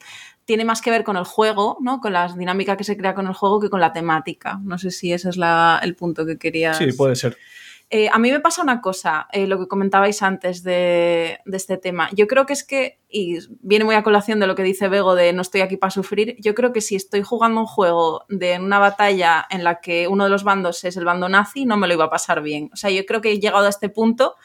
[0.45, 2.01] tiene más que ver con el juego, ¿no?
[2.01, 4.61] Con la dinámica que se crea con el juego que con la temática.
[4.63, 6.79] No sé si ese es la, el punto que querías.
[6.79, 7.37] Sí, puede ser.
[7.95, 12.09] Eh, a mí me pasa una cosa, eh, lo que comentabais antes de, este tema.
[12.15, 15.15] Yo creo que es que, y viene muy a colación de lo que dice Bego
[15.15, 18.59] de no estoy aquí para sufrir, yo creo que si estoy jugando un juego de
[18.59, 21.87] una batalla en la que uno de los bandos es el bando nazi, no me
[21.87, 22.71] lo iba a pasar bien.
[22.73, 24.37] O sea, yo creo que he llegado a este punto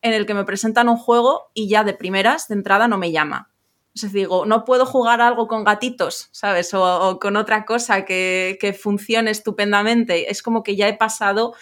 [0.00, 3.10] en el que me presentan un juego y ya de primeras, de entrada, no me
[3.10, 3.50] llama.
[4.00, 6.72] O digo, no puedo jugar algo con gatitos, ¿sabes?
[6.72, 10.30] O, con otra cosa que, que funcione estupendamente.
[10.30, 11.54] Es como que ya he pasado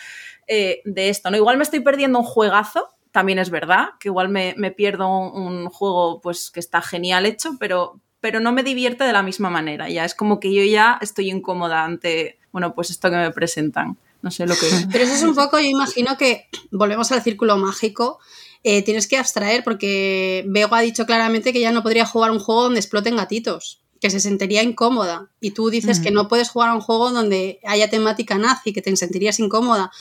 [0.52, 1.36] eh, de esto, ¿no?
[1.36, 6.20] Igual me estoy perdiendo un juegazo, también es verdad, que igual me, pierdo un, juego
[6.20, 9.88] pues que está genial hecho, pero, pero no me divierte de la misma manera.
[9.88, 13.96] Ya es como que yo ya estoy incómoda ante, bueno, pues esto que me presentan.
[14.22, 14.66] No sé lo que.
[14.90, 18.18] Pero eso es un poco, yo imagino que volvemos al círculo mágico.
[18.64, 22.40] Eh, tienes que abstraer porque Bego ha dicho claramente que ya no podría jugar un
[22.40, 25.30] juego donde exploten gatitos que se sentiría incómoda.
[25.40, 28.82] Y tú dices que no puedes jugar a un juego donde haya temática nazi, que
[28.82, 29.92] te sentirías incómoda.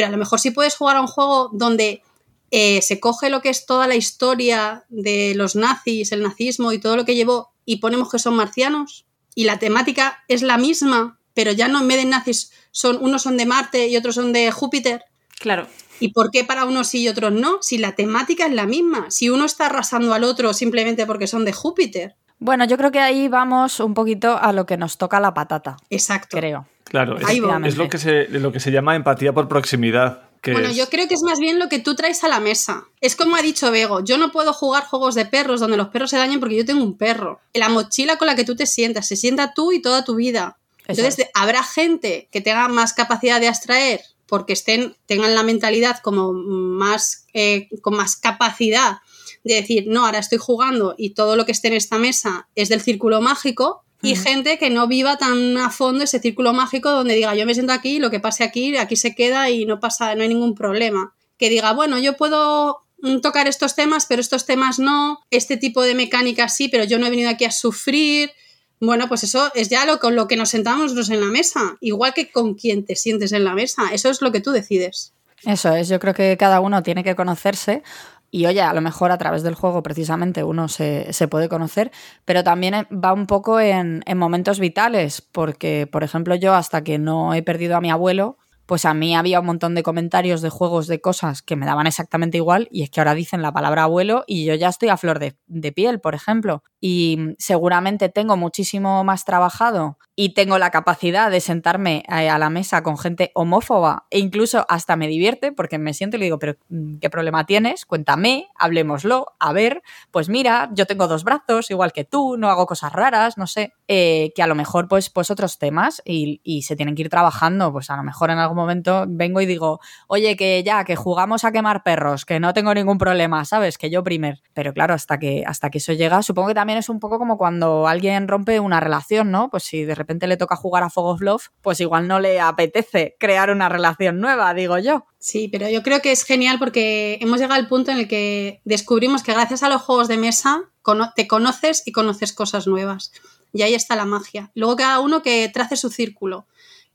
[0.00, 2.02] Pero a lo mejor sí puedes jugar a un juego donde
[2.50, 6.78] eh, se coge lo que es toda la historia de los nazis, el nazismo y
[6.78, 11.20] todo lo que llevó y ponemos que son marcianos y la temática es la misma
[11.34, 14.32] pero ya no en vez de nazis son unos son de Marte y otros son
[14.32, 15.04] de Júpiter.
[15.38, 15.68] Claro.
[15.98, 17.58] ¿Y por qué para unos sí y otros no?
[17.60, 21.44] Si la temática es la misma, si uno está arrasando al otro simplemente porque son
[21.44, 22.16] de Júpiter.
[22.40, 25.76] Bueno, yo creo que ahí vamos un poquito a lo que nos toca la patata.
[25.90, 26.38] Exacto.
[26.38, 26.66] Creo.
[26.84, 30.22] Claro, es, lo, que se, lo que se llama empatía por proximidad.
[30.40, 32.40] Que Bueno, es- yo creo que es más bien lo que tú traes a la
[32.40, 32.84] mesa.
[33.00, 36.10] Es como ha dicho Bego, yo no puedo jugar juegos de perros donde los perros
[36.10, 37.40] se dañen porque yo tengo un perro.
[37.52, 40.56] La mochila con la que tú te sientas, se sienta tú y toda tu vida.
[40.88, 41.28] Entonces, es.
[41.34, 47.26] habrá gente que tenga más capacidad de abstraer porque estén, tengan la mentalidad como más,
[47.34, 48.98] eh, con más capacidad
[49.44, 52.68] de decir, no, ahora estoy jugando y todo lo que esté en esta mesa es
[52.68, 53.84] del círculo mágico.
[54.02, 57.52] Y gente que no viva tan a fondo ese círculo mágico donde diga, yo me
[57.52, 60.54] siento aquí, lo que pase aquí, aquí se queda y no pasa, no hay ningún
[60.54, 61.14] problema.
[61.36, 62.86] Que diga, bueno, yo puedo
[63.22, 67.06] tocar estos temas, pero estos temas no, este tipo de mecánica sí, pero yo no
[67.06, 68.32] he venido aquí a sufrir.
[68.80, 71.76] Bueno, pues eso es ya lo con lo que nos sentamos nosotros en la mesa,
[71.80, 75.12] igual que con quien te sientes en la mesa, eso es lo que tú decides.
[75.44, 77.82] Eso es, yo creo que cada uno tiene que conocerse
[78.30, 81.90] y oye, a lo mejor a través del juego precisamente uno se, se puede conocer,
[82.24, 86.82] pero también eh, va un poco en, en momentos vitales, porque por ejemplo yo hasta
[86.84, 88.38] que no he perdido a mi abuelo,
[88.70, 91.88] pues a mí había un montón de comentarios de juegos, de cosas que me daban
[91.88, 94.96] exactamente igual y es que ahora dicen la palabra abuelo y yo ya estoy a
[94.96, 96.62] flor de, piel, por ejemplo.
[96.80, 102.48] Y seguramente tengo muchísimo más trabajado y tengo la capacidad de sentarme eh, a la
[102.48, 106.38] mesa con gente homófoba e incluso hasta me divierte porque me siento y le digo,
[106.38, 107.84] pero mm, ¿qué problema tienes?
[107.86, 112.66] Cuéntame, hablemoslo, a ver, pues mira, yo tengo dos brazos igual que tú, no hago
[112.66, 116.76] cosas raras, no sé, eh, que a lo mejor pues, pues otros temas y, se
[116.76, 120.36] tienen que ir trabajando, pues a lo mejor en algún momento vengo y digo, oye,
[120.36, 123.78] que ya, que jugamos a quemar perros, que no tengo ningún problema, ¿sabes?
[123.78, 124.42] Que yo primer.
[124.54, 127.36] Pero claro, hasta que, hasta que eso llega, supongo que también es un poco como
[127.36, 129.50] cuando alguien rompe una relación, ¿no?
[129.50, 132.38] Pues si de repente le toca jugar a Fog of Love, pues igual no le
[132.38, 135.06] apetece crear una relación nueva, digo yo.
[135.18, 138.60] Sí, pero yo creo que es genial porque hemos llegado al punto en el que
[138.64, 140.70] descubrimos que gracias a los juegos de mesa
[141.14, 143.12] te conoces y conoces cosas nuevas.
[143.52, 144.50] Y ahí está la magia.
[144.54, 146.46] Luego cada uno que trace su círculo.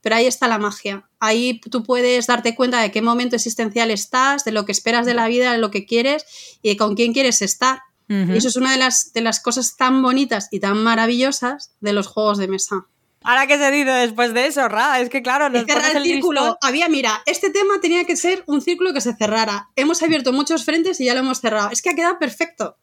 [0.01, 1.09] Pero ahí está la magia.
[1.19, 5.15] Ahí tú puedes darte cuenta de qué momento existencial estás, de lo que esperas de
[5.15, 6.25] la vida, de lo que quieres
[6.61, 7.79] y de con quién quieres estar.
[8.07, 11.91] Y eso es una de las, de las cosas tan bonitas y tan maravillosas de
[11.91, 12.85] los juegos de mesa.
[13.23, 16.03] Ahora que se dice después de eso, Ra, es que claro, nos Y cerrar el
[16.03, 16.41] círculo.
[16.41, 16.57] listón.
[16.61, 19.69] Había, mira, este tema tenía que ser un círculo que se cerrara.
[19.75, 21.71] Hemos abierto muchos frentes y ya lo hemos cerrado.
[21.71, 22.77] Es que ha quedado perfecto.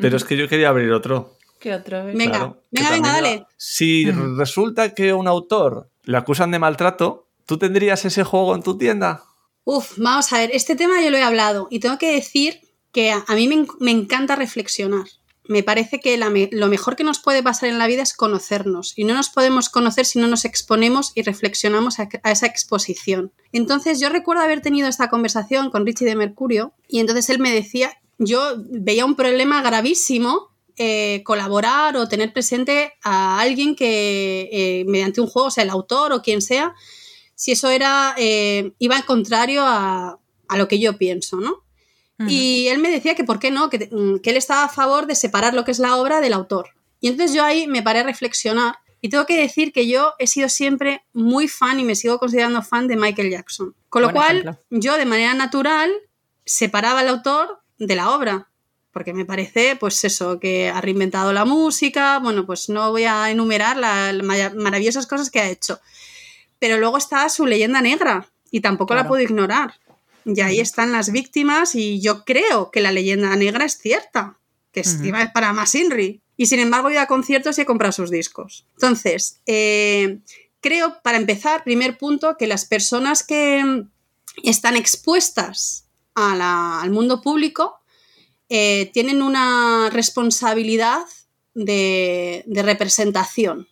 [0.00, 1.36] Pero es que yo quería abrir otro.
[1.60, 2.04] ¿Qué otro?
[2.06, 3.46] Venga, Claro, que venga, venga, también dale.
[3.56, 8.62] Si resulta que a un autor le acusan de maltrato, ¿tú tendrías ese juego en
[8.62, 9.24] tu tienda?
[9.64, 12.60] Uf, vamos a ver, este tema yo lo he hablado y tengo que decir
[12.92, 15.04] que a, a mí me, me encanta reflexionar.
[15.46, 18.14] Me parece que la me- lo mejor que nos puede pasar en la vida es
[18.14, 22.46] conocernos y no nos podemos conocer si no nos exponemos y reflexionamos a, a esa
[22.46, 23.32] exposición.
[23.52, 27.50] Entonces yo recuerdo haber tenido esta conversación con Richie de Mercurio y entonces él me
[27.52, 28.40] decía, yo
[28.70, 35.26] veía un problema gravísimo eh, colaborar o tener presente a alguien que eh, mediante un
[35.26, 36.74] juego, o sea, el autor o quien sea,
[37.34, 41.64] si eso era eh, iba en contrario a, a lo que yo pienso, ¿no?
[42.26, 45.06] Y él me decía que por qué no, que, mm, que él estaba a favor
[45.06, 46.70] de separar lo que es la obra del autor.
[47.00, 50.26] Y entonces yo ahí me paré a reflexionar y tengo que decir que yo he
[50.26, 53.74] sido siempre muy fan y me sigo considerando fan de Michael Jackson.
[53.88, 54.58] Con lo Buen cual, ejemplo.
[54.70, 55.92] yo de manera natural
[56.44, 58.47] separaba al autor de la obra.
[58.98, 62.18] Porque me parece, pues eso, que ha reinventado la música.
[62.18, 64.12] Bueno, pues no voy a enumerar las
[64.56, 65.78] maravillosas cosas que ha hecho.
[66.58, 69.74] Pero luego está su leyenda negra y tampoco la puedo ignorar.
[70.24, 74.36] Y ahí están las víctimas y yo creo que la leyenda negra es cierta,
[74.72, 75.04] que es, Ujú.
[75.04, 76.20] iba para más Inri.
[76.36, 78.64] Y sin embargo he ido a conciertos y he comprado sus discos.
[78.74, 80.18] Entonces, eh,
[80.60, 83.84] creo, para empezar, primer punto, que las personas que
[84.42, 85.84] están expuestas
[86.16, 87.76] a la- al mundo público
[88.48, 91.00] eh, tienen una responsabilidad
[91.54, 93.68] de, de representación.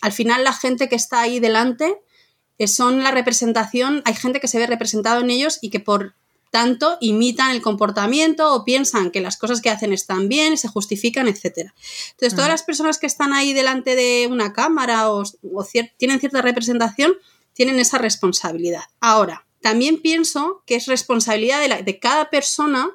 [0.00, 1.96] Al final la gente que está ahí delante
[2.58, 6.14] eh, son la representación, hay gente que se ve representado en ellos y que por
[6.50, 11.28] tanto imitan el comportamiento o piensan que las cosas que hacen están bien, se justifican,
[11.28, 11.44] etc.
[12.10, 16.20] Entonces, todas las personas que están ahí delante de una cámara o, o cier- tienen
[16.20, 17.12] cierta representación,
[17.52, 18.84] tienen esa responsabilidad.
[19.00, 22.90] Ahora, también pienso que es responsabilidad de, la- de cada persona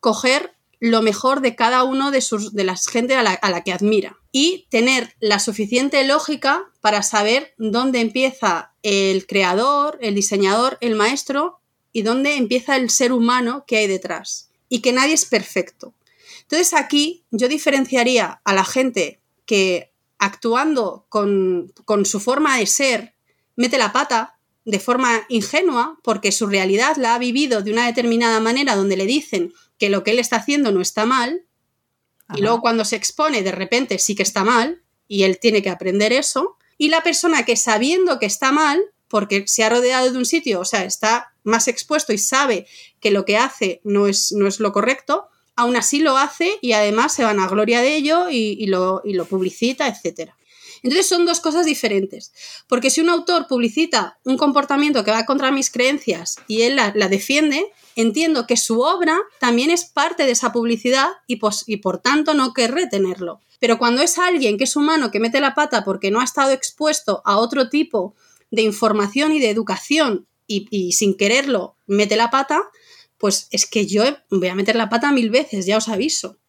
[0.00, 3.62] coger lo mejor de cada uno de, sus, de las gente a la, a la
[3.62, 10.78] que admira y tener la suficiente lógica para saber dónde empieza el creador, el diseñador,
[10.80, 11.60] el maestro
[11.92, 14.50] y dónde empieza el ser humano que hay detrás.
[14.68, 15.94] Y que nadie es perfecto.
[16.42, 23.14] Entonces aquí yo diferenciaría a la gente que actuando con, con su forma de ser,
[23.56, 28.40] mete la pata de forma ingenua porque su realidad la ha vivido de una determinada
[28.40, 31.44] manera donde le dicen que lo que él está haciendo no está mal
[32.36, 35.70] y luego cuando se expone de repente sí que está mal y él tiene que
[35.70, 40.16] aprender eso y la persona que sabiendo que está mal porque se ha rodeado de
[40.16, 42.66] un sitio, o sea, está más expuesto y sabe
[43.00, 46.72] que lo que hace no es, no es lo correcto, aún así lo hace y
[46.72, 50.30] además se van a gloria de ello y, lo, y lo publicita, etc.
[50.82, 52.32] Entonces son dos cosas diferentes.
[52.68, 56.90] Porque si un autor publicita un comportamiento que va contra mis creencias y él la,
[57.08, 57.64] defiende,
[57.96, 62.52] entiendo que su obra también es parte de esa publicidad y, y por tanto no
[62.52, 63.40] querré tenerlo.
[63.58, 66.52] Pero cuando es alguien que es humano que mete la pata porque no ha estado
[66.52, 68.14] expuesto a otro tipo
[68.50, 72.64] de información y de educación y sin quererlo mete la pata,
[73.20, 76.39] pues es que yo voy a meter la pata mil veces, ya os aviso.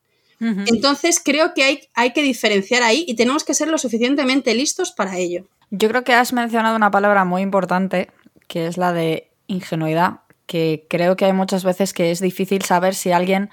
[0.41, 4.91] Entonces creo que hay, hay que diferenciar ahí y tenemos que ser lo suficientemente listos
[4.91, 5.45] para ello.
[5.69, 8.09] Yo creo que has mencionado una palabra muy importante,
[8.47, 12.95] que es la de ingenuidad, que creo que hay muchas veces que es difícil saber
[12.95, 13.51] si alguien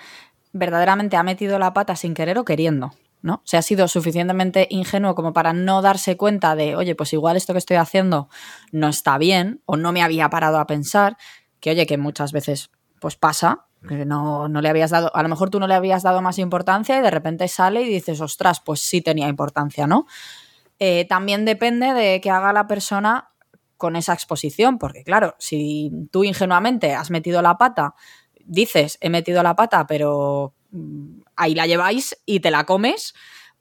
[0.52, 2.92] verdaderamente ha metido la pata sin querer o queriendo.
[3.20, 3.42] ¿no?
[3.44, 7.52] Se ha sido suficientemente ingenuo como para no darse cuenta de, oye, pues igual esto
[7.52, 8.28] que estoy haciendo
[8.72, 11.16] no está bien o no me había parado a pensar,
[11.60, 12.70] que oye, que muchas veces
[13.00, 16.22] pues pasa, no, no le habías dado, a lo mejor tú no le habías dado
[16.22, 20.06] más importancia y de repente sale y dices, ostras, pues sí tenía importancia, ¿no?
[20.78, 23.30] Eh, también depende de qué haga la persona
[23.76, 27.94] con esa exposición, porque claro, si tú ingenuamente has metido la pata,
[28.44, 33.14] dices, he metido la pata, pero mm, ahí la lleváis y te la comes,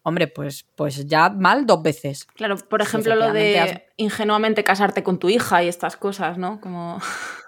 [0.08, 2.24] hombre, pues, pues ya mal dos veces.
[2.34, 6.62] Claro, por ejemplo, lo de ingenuamente casarte con tu hija y estas cosas, ¿no?
[6.62, 6.98] Como.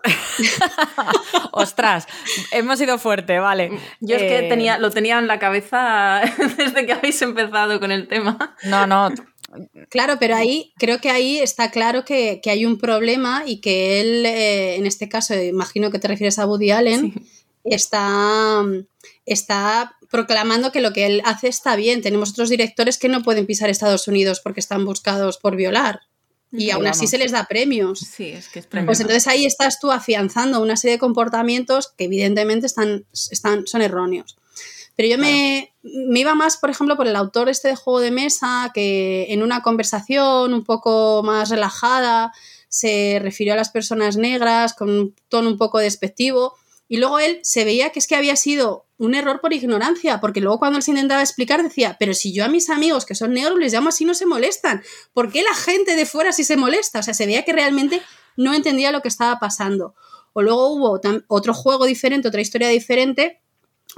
[1.53, 2.05] Ostras,
[2.51, 3.71] hemos ido fuerte, vale.
[4.01, 6.21] Yo es que eh, tenía, lo tenía en la cabeza
[6.57, 8.57] desde que habéis empezado con el tema.
[8.63, 9.09] No, no.
[9.89, 14.25] Claro, pero ahí creo que ahí está claro que, hay un problema y que él,
[14.25, 17.25] eh, en este caso, imagino que te refieres a Woody Allen,
[17.63, 18.63] está,
[19.25, 22.01] está proclamando que lo que él hace está bien.
[22.01, 26.01] Tenemos otros directores que no pueden pisar Estados Unidos porque están buscados por violar.
[26.51, 27.99] Y aún así se les da premios.
[27.99, 28.87] Sí, es que es premio.
[28.87, 33.83] Pues entonces ahí estás tú afianzando una serie de comportamientos que evidentemente están, están, son
[33.83, 34.35] erróneos.
[34.95, 38.11] Pero yo me, me, iba más, por ejemplo, por el autor este de juego de
[38.11, 42.33] mesa, que en una conversación un poco más relajada
[42.67, 46.55] se refirió a las personas negras con un tono un poco despectivo.
[46.87, 50.41] Y luego él se veía que es que había sido un error por ignorancia, porque
[50.41, 53.57] luego cuando se intentaba explicar decía, pero si yo a mis amigos que son negros
[53.57, 54.83] les llamo así no se molestan,
[55.13, 56.99] ¿por qué la gente de fuera sí se molesta?
[56.99, 58.01] O sea, se veía que realmente
[58.35, 59.95] no entendía lo que estaba pasando.
[60.33, 63.41] O luego hubo otro juego diferente, otra historia diferente,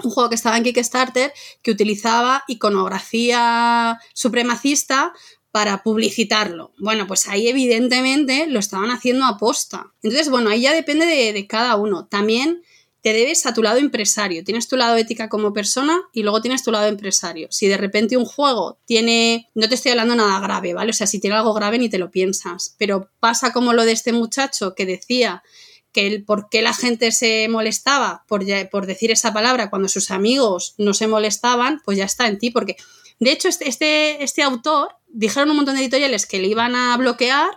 [0.04, 1.34] un juego que estaba en Kickstarter
[1.64, 5.14] que utilizaba iconografía supremacista
[5.52, 6.74] para publicitarlo.
[6.78, 9.94] Bueno, pues ahí evidentemente lo estaban haciendo a posta.
[10.04, 12.06] Entonces, bueno, ahí ya depende de, de cada uno.
[12.06, 12.62] También
[13.02, 14.44] te debes a tu lado empresario.
[14.44, 17.48] Tienes tu lado ética como persona y luego tienes tu lado empresario.
[17.52, 20.92] Si de repente un juego tiene, no te estoy hablando nada grave, ¿vale?
[20.92, 23.92] O sea, si tiene algo grave ni te lo piensas, pero pasa como lo de
[23.92, 25.44] este muchacho que decía
[25.92, 30.76] que por qué la gente se molestaba por, por decir esa palabra cuando sus amigos
[30.78, 32.78] no se molestaban, pues ya está en ti, porque
[33.20, 36.96] de hecho este, este, este autor dijeron un montón de editoriales que le iban a
[36.98, 37.50] bloquear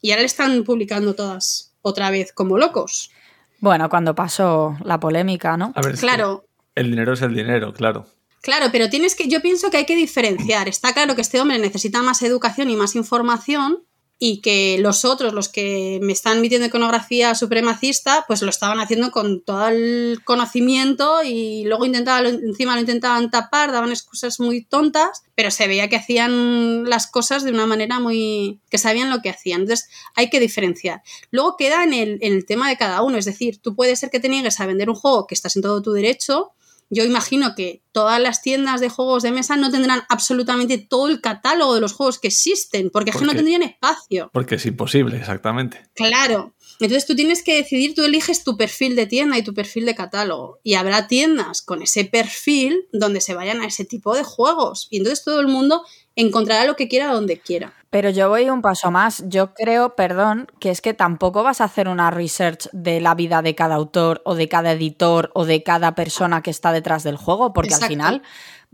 [0.00, 3.10] y ahora le están publicando todas otra vez como locos.
[3.60, 5.72] Bueno, cuando pasó la polémica, ¿no?
[5.74, 6.44] A ver, claro.
[6.74, 8.06] El dinero es el dinero, claro.
[8.42, 10.68] Claro, pero tienes que, yo pienso que hay que diferenciar.
[10.68, 13.82] Está claro que este hombre necesita más educación y más información,
[14.18, 19.10] y que los otros, los que me están metiendo iconografía supremacista, pues lo estaban haciendo
[19.10, 25.22] con todo el conocimiento y luego intentaban, encima lo intentaban tapar, daban excusas muy tontas,
[25.34, 28.58] pero se veía que hacían las cosas de una manera muy...
[28.70, 29.62] que sabían lo que hacían.
[29.62, 31.02] Entonces hay que diferenciar.
[31.30, 34.10] Luego queda en el, en el tema de cada uno, es decir, tú puedes ser
[34.10, 36.52] que te niegues a vender un juego que estás en todo tu derecho,
[36.88, 41.20] yo imagino que todas las tiendas de juegos de mesa no tendrán absolutamente todo el
[41.20, 44.30] catálogo de los juegos que existen, porque, es que no tendrían espacio.
[44.32, 45.88] Porque es imposible, exactamente.
[45.94, 46.54] Claro.
[46.78, 49.94] Entonces tú tienes que decidir, tú eliges tu perfil de tienda y tu perfil de
[49.94, 50.60] catálogo.
[50.62, 54.86] Y habrá tiendas con ese perfil donde se vayan a ese tipo de juegos.
[54.90, 55.84] Y entonces todo el mundo
[56.16, 57.72] encontrará lo que quiera donde quiera.
[57.90, 59.22] Pero yo voy un paso más.
[59.28, 63.42] Yo creo, perdón, que es que tampoco vas a hacer una research de la vida
[63.42, 67.16] de cada autor o de cada editor o de cada persona que está detrás del
[67.16, 68.22] juego, porque al final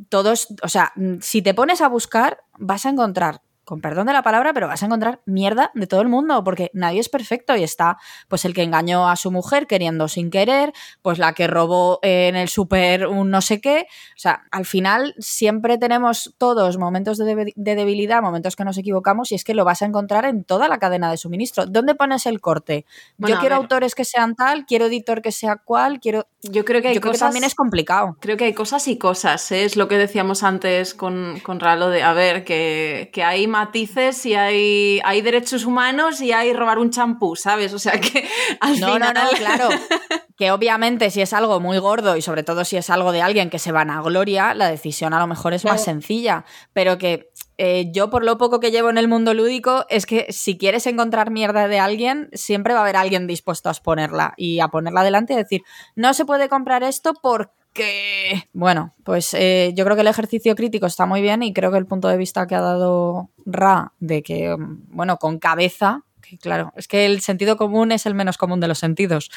[0.09, 4.23] todos, o sea, si te pones a buscar, vas a encontrar con perdón de la
[4.23, 7.63] palabra, pero vas a encontrar mierda de todo el mundo, porque nadie es perfecto y
[7.63, 7.97] está
[8.29, 12.37] pues el que engañó a su mujer queriendo sin querer, pues la que robó en
[12.37, 13.87] el súper un no sé qué.
[14.17, 19.37] O sea, al final siempre tenemos todos momentos de, debilidad, momentos que nos equivocamos y
[19.37, 21.67] es que lo vas a encontrar en toda la cadena de suministro.
[21.67, 22.85] ¿Dónde pones el corte?
[23.19, 26.27] Yo quiero autores que sean tal, quiero editor que sea cual, quiero...
[26.43, 27.21] Yo creo que hay cosas...
[27.21, 28.17] también es complicado.
[28.21, 29.65] Creo que hay cosas y cosas, ¿eh?
[29.65, 34.27] es lo que decíamos antes con, con Ralo de, a ver, que, que hay matices
[34.27, 37.73] y hay, hay derechos humanos y hay robar un champú, ¿sabes?
[37.73, 38.29] O sea que
[38.61, 39.15] al no, final...
[39.15, 39.69] No, no, claro.
[40.37, 43.51] que obviamente si es algo muy gordo y sobre todo si es algo de alguien
[43.51, 46.45] que se van a gloria, la decisión a lo mejor es más sencilla.
[46.73, 50.27] Pero que eh, yo por lo poco que llevo en el mundo lúdico es que
[50.31, 54.59] si quieres encontrar mierda de alguien, siempre va a haber alguien dispuesto a exponerla y
[54.59, 55.63] a ponerla delante y decir,
[55.95, 60.55] no se puede comprar esto porque que, bueno, pues eh, yo creo que el ejercicio
[60.55, 63.93] crítico está muy bien y creo que el punto de vista que ha dado Ra
[63.99, 68.39] de que, bueno, con cabeza, que claro, es que el sentido común es el menos
[68.39, 69.31] común de los sentidos,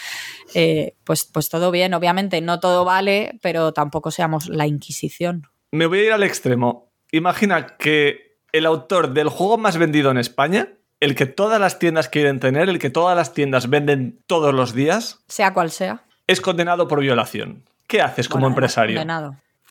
[0.54, 5.48] eh, pues, pues todo bien, obviamente no todo vale, pero tampoco seamos la Inquisición.
[5.72, 6.92] Me voy a ir al extremo.
[7.12, 10.70] Imagina que el autor del juego más vendido en España
[11.00, 14.74] el que todas las tiendas quieren tener, el que todas las tiendas venden todos los
[14.74, 17.66] días, sea cual sea, es condenado por violación.
[17.88, 19.02] ¿Qué haces como empresario?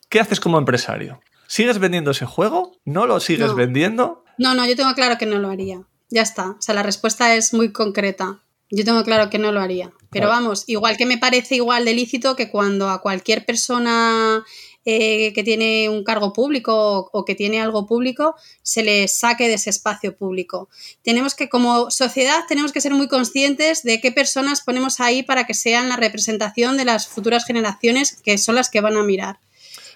[0.09, 1.21] ¿Qué haces como empresario?
[1.47, 2.73] ¿Sigues vendiendo ese juego?
[2.85, 4.25] ¿No lo sigues vendiendo?
[4.39, 5.83] No, no, yo tengo claro que no lo haría.
[6.11, 6.51] Ya está.
[6.51, 8.41] O sea, la respuesta es muy concreta.
[8.71, 9.93] Yo tengo claro que no lo haría.
[10.11, 14.45] Pero vamos, igual que me parece igual de lícito que cuando a cualquier persona
[14.85, 19.55] eh, que tiene un cargo público o, que tiene algo público se le saque de
[19.55, 20.69] ese espacio público.
[21.03, 25.45] Tenemos que, como sociedad, tenemos que ser muy conscientes de qué personas ponemos ahí para
[25.47, 29.39] que sean la representación de las futuras generaciones que son las que van a mirar.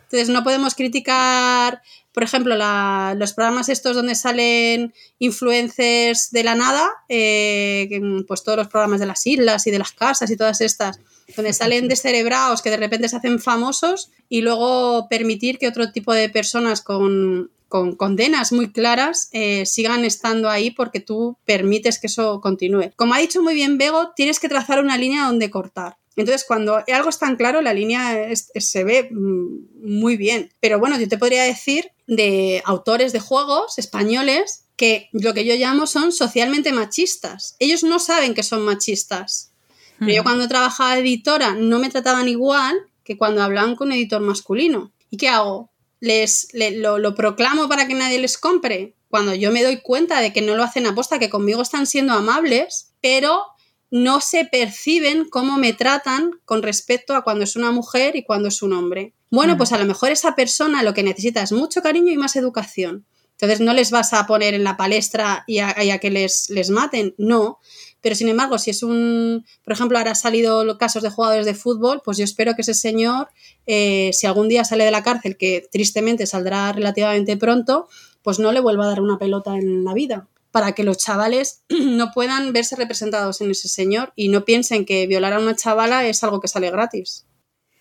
[0.05, 1.83] Entonces, no podemos criticar
[2.19, 7.89] por ejemplo, los programas estos donde salen influencers de la nada, eh,
[8.27, 10.99] pues todos los programas de las islas y de las casas y todas estas,
[11.37, 16.13] donde salen descerebrados que de repente se hacen famosos y luego permitir que otro tipo
[16.13, 22.41] de personas con, condenas muy claras eh, sigan estando ahí porque tú permites que eso
[22.41, 22.93] continúe.
[22.97, 25.99] Como ha dicho muy bien Bego, tienes que trazar una línea donde cortar.
[26.17, 30.53] Entonces, cuando algo es tan claro, la línea se ve mm, muy bien.
[30.59, 35.55] Pero bueno, yo te podría decir de autores de juegos españoles que lo que yo
[35.55, 37.55] llamo son socialmente machistas.
[37.61, 39.53] Ellos no saben que son machistas.
[39.99, 44.21] Pero yo cuando trabajaba editora no me trataban igual que cuando hablaban con un editor
[44.21, 44.93] masculino.
[45.11, 45.71] ¿Y qué hago?
[46.01, 48.95] ¿Les, lo, lo, proclamo para que nadie les compre?
[49.09, 52.13] Cuando yo me doy cuenta de que no lo hacen aposta, que conmigo están siendo
[52.13, 53.43] amables, pero
[53.91, 58.49] no se perciben cómo me tratan con respecto a cuando es una mujer y cuando
[58.49, 59.15] es un hombre.
[59.31, 62.37] Bueno, pues a lo mejor esa persona lo que necesita es mucho cariño y más
[62.37, 63.07] educación.
[63.33, 67.15] Entonces no les vas a poner en la palestra y a, que les, les, maten,
[67.19, 67.61] no.
[68.01, 71.55] Pero sin embargo, si es un, por ejemplo, ahora han salido casos de jugadores de
[71.55, 73.29] fútbol, pues yo espero que ese señor,
[73.67, 77.89] eh, si algún día sale de la cárcel, que tristemente saldrá relativamente pronto,
[78.23, 81.63] pues no le vuelva a dar una pelota en la vida para que los chavales
[81.69, 86.07] no puedan verse representados en ese señor y no piensen que violar a una chavala
[86.07, 87.27] es algo que sale gratis.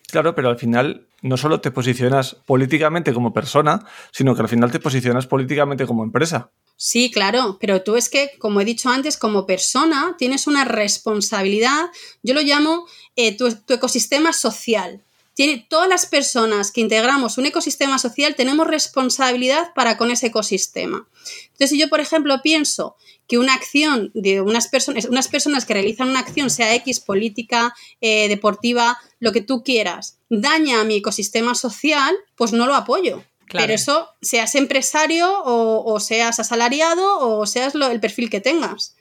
[0.09, 4.71] Claro, pero al final no solo te posicionas políticamente como persona, sino que al final
[4.71, 6.51] te posicionas políticamente como empresa.
[6.79, 11.89] Sí, claro, pero tú es que, como he dicho antes, como persona tienes una responsabilidad,
[12.21, 15.03] yo lo llamo eh, tu, ecosistema social
[15.37, 21.07] tiene, todas las personas que integramos un ecosistema social tenemos responsabilidad para con ese ecosistema.
[21.43, 22.95] Entonces, si yo, por ejemplo, pienso
[23.27, 27.75] que una acción de unas personas, unas personas que realizan una acción, sea X, política,
[28.01, 33.23] eh, deportiva, lo que tú quieras, daña a mi ecosistema social, pues no lo apoyo.
[33.51, 38.95] Pero eso, seas empresario o, seas asalariado o seas el perfil que tengas.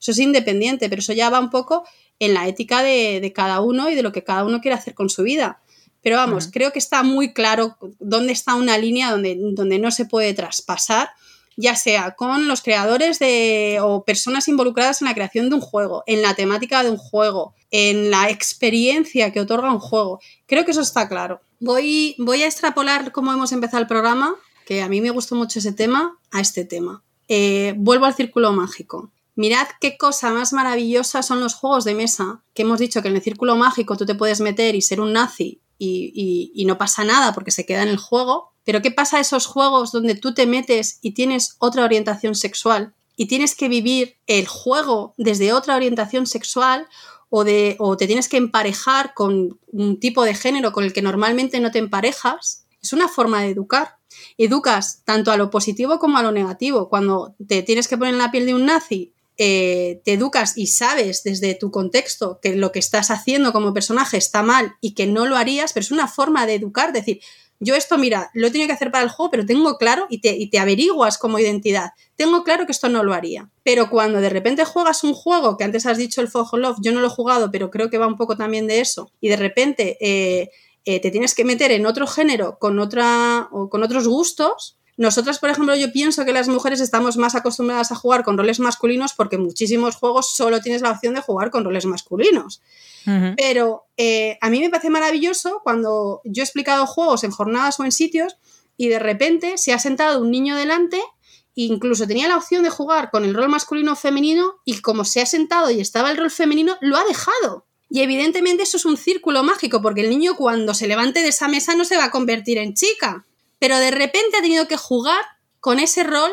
[0.00, 1.84] Eso es independiente, pero eso ya va un poco
[2.18, 4.94] en la ética de, de, cada uno y de lo que cada uno quiere hacer
[4.94, 5.60] con su vida.
[6.02, 10.06] Pero vamos, creo que está muy claro dónde está una línea donde, donde no se
[10.06, 11.10] puede traspasar,
[11.56, 16.02] ya sea con los creadores de, o personas involucradas en la creación de un juego,
[16.06, 20.20] en la temática de un juego, en la experiencia que otorga un juego.
[20.46, 21.40] Creo que eso está claro.
[21.60, 24.34] Voy, voy a extrapolar cómo hemos empezado el programa,
[24.66, 27.02] que a mí me gustó mucho ese tema, a este tema.
[27.28, 29.10] Eh, vuelvo al círculo mágico.
[29.36, 33.16] Mirad qué cosa más maravillosa son los juegos de mesa, que hemos dicho que en
[33.16, 37.32] el círculo mágico tú te puedes meter y ser un nazi y, no pasa nada
[37.32, 38.52] porque se queda en el juego.
[38.70, 42.94] Pero ¿qué pasa a esos juegos donde tú te metes y tienes otra orientación sexual
[43.16, 46.86] y tienes que vivir el juego desde otra orientación sexual
[47.30, 51.02] o, de, o te tienes que emparejar con un tipo de género con el que
[51.02, 52.64] normalmente no te emparejas?
[52.80, 53.96] Es una forma de educar.
[54.38, 56.88] educas tanto a lo positivo como a lo negativo.
[56.88, 60.68] Cuando te tienes que poner en la piel de un nazi, eh, te educas y
[60.68, 65.08] sabes desde tu contexto que lo que estás haciendo como personaje está mal y que
[65.08, 67.20] no lo harías, pero es una forma de educar, decir,
[67.60, 70.22] yo esto, mira, lo he tenido que hacer para el juego, pero tengo claro y
[70.22, 71.90] te, y te averiguas como identidad.
[72.16, 73.50] Tengo claro que esto no lo haría.
[73.62, 76.90] Pero cuando de repente juegas un juego, que antes has dicho el Fog Love, yo
[76.92, 79.36] no lo he jugado, pero creo que va un poco también de eso, y de
[79.36, 80.50] repente eh,
[80.86, 85.38] eh, te tienes que meter en otro género con, otra, o con otros gustos, nosotras,
[85.38, 89.14] por ejemplo, yo pienso que las mujeres estamos más acostumbradas a jugar con roles masculinos
[89.14, 92.60] porque en muchísimos juegos solo tienes la opción de jugar con roles masculinos.
[93.34, 97.84] Pero eh, a mí me parece maravilloso cuando yo he explicado juegos en jornadas o
[97.84, 98.36] en sitios
[98.76, 101.00] y de repente se ha sentado un niño delante
[101.54, 105.20] incluso tenía la opción de jugar con el rol masculino o femenino y como se
[105.20, 107.66] ha sentado y estaba el rol femenino, lo ha dejado.
[107.88, 111.48] Y evidentemente eso es un círculo mágico porque el niño cuando se levante de esa
[111.48, 113.26] mesa no se va a convertir en chica
[113.60, 115.22] pero de repente ha tenido que jugar
[115.60, 116.32] con ese rol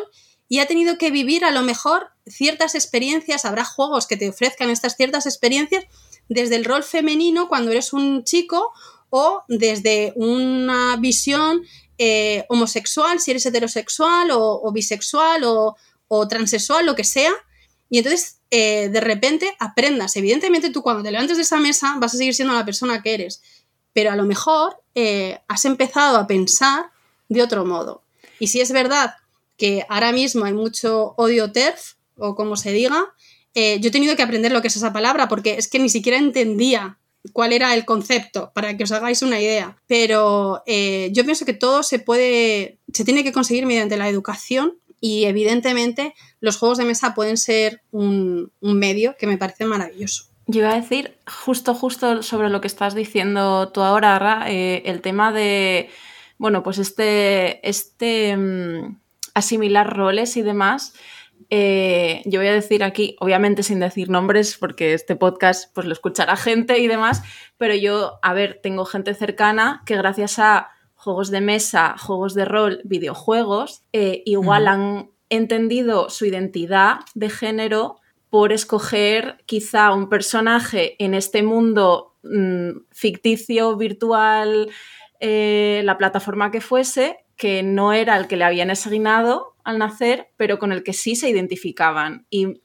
[0.50, 4.72] y ha tenido que vivir a lo mejor ciertas experiencias, habrá juegos que te ofrezcan
[4.72, 5.86] estas ciertas experiencias
[6.30, 8.72] desde el rol femenino cuando eres un chico
[9.10, 11.64] o desde una visión
[11.98, 17.34] eh, homosexual, si eres heterosexual o, bisexual o, transexual, lo que sea.
[17.90, 20.16] Y entonces, eh, de repente, aprendas.
[20.16, 23.14] Evidentemente, tú cuando te levantes de esa mesa vas a seguir siendo la persona que
[23.14, 23.42] eres,
[23.94, 26.92] pero a lo mejor eh, has empezado a pensar
[27.30, 28.04] de otro modo.
[28.40, 29.16] Y si es verdad
[29.58, 33.14] que ahora mismo hay mucho odio TERF, o como se diga,
[33.54, 35.90] eh, yo he tenido que aprender lo que es esa palabra porque es que ni
[35.90, 37.00] siquiera entendía
[37.34, 39.78] cuál era el concepto, para que os hagáis una idea.
[39.88, 44.78] Pero eh, yo pienso que todo se puede, se tiene que conseguir mediante la educación
[45.00, 50.26] y evidentemente los juegos de mesa pueden ser un, medio que me parece maravilloso.
[50.48, 55.02] Yo iba a decir justo, justo sobre lo que estás diciendo tú ahora, eh, el
[55.02, 55.90] tema de
[56.38, 59.00] bueno, pues este, este mm,
[59.34, 60.94] asimilar roles y demás.
[61.50, 65.94] Eh, yo voy a decir aquí, obviamente sin decir nombres, porque este podcast pues lo
[65.94, 67.24] escuchará gente y demás,
[67.58, 72.46] pero yo, a ver, tengo gente cercana que gracias a juegos de mesa, juegos de
[72.46, 77.98] rol, videojuegos, eh, igual han entendido su identidad de género
[78.30, 84.70] por escoger quizá un personaje en este mundo mm, ficticio, virtual,
[85.20, 90.30] eh, la plataforma que fuese, que no era el que le habían asignado al nacer,
[90.38, 92.60] pero con el que sí se identificaban y,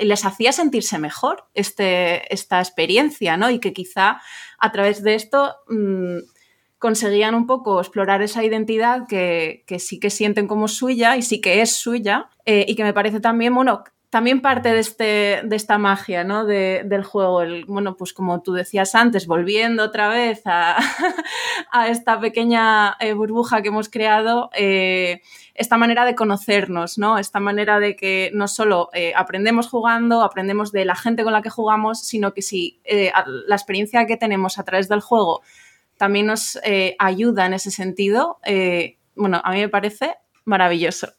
[0.00, 3.48] les hacía sentirse mejor este, esta experiencia, ¿no?
[3.48, 4.20] Y que quizá
[4.58, 6.18] a través de esto mm,
[6.78, 11.60] conseguían un poco explorar esa identidad que, sí que sienten como suya y sí que
[11.60, 15.76] es suya eh, y que me parece también, bueno, también parte de, este, de esta
[15.76, 16.46] magia ¿no?
[16.46, 17.42] del juego.
[17.42, 20.78] El, bueno, pues como tú decías antes, volviendo otra vez a,
[21.88, 25.20] esta pequeña eh, burbuja que hemos creado, eh,
[25.54, 27.18] esta manera de conocernos, ¿no?
[27.18, 31.42] esta manera de que no solo eh, aprendemos jugando, aprendemos de la gente con la
[31.42, 35.42] que jugamos, sino que si la experiencia que tenemos a través del juego
[35.96, 36.58] también nos
[36.98, 38.38] ayuda en ese sentido,
[39.16, 41.17] bueno, a mí me parece maravilloso.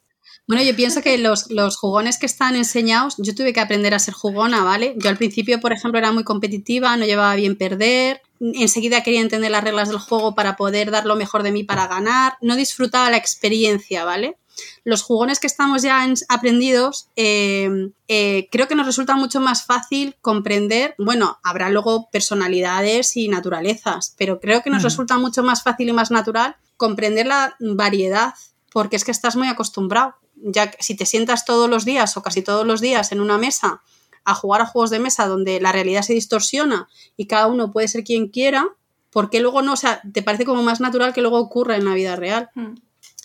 [0.49, 4.15] Bueno, yo pienso que los, jugones que están enseñados, yo tuve que aprender a ser
[4.15, 4.95] jugona, ¿vale?
[4.97, 9.51] Yo al principio, por ejemplo, era muy competitiva, no llevaba bien perder, enseguida quería entender
[9.51, 13.11] las reglas del juego para poder dar lo mejor de mí para ganar, no disfrutaba
[13.11, 14.37] la experiencia, ¿vale?
[14.83, 20.15] Los jugones que estamos ya aprendidos, em, eh, creo que nos resulta mucho más fácil
[20.19, 25.89] comprender, bueno, habrá luego personalidades y naturalezas, pero creo que nos resulta mucho más fácil
[25.89, 28.33] y más natural comprender la variedad
[28.71, 32.41] porque es que estás muy acostumbrado ya si te sientas todos los días o casi
[32.41, 33.81] todos los días en una mesa
[34.25, 36.87] a jugar a juegos de mesa donde la realidad se distorsiona
[37.17, 38.67] y cada uno puede ser quien quiera,
[39.11, 39.73] ¿por qué luego no?
[39.73, 42.49] O sea, te parece como más natural que luego ocurra en la vida real.
[42.55, 42.75] Hmm.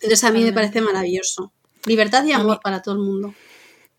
[0.03, 1.53] Entonces a mí me parece maravilloso.
[1.87, 3.35] Libertad y amor para todo el mundo.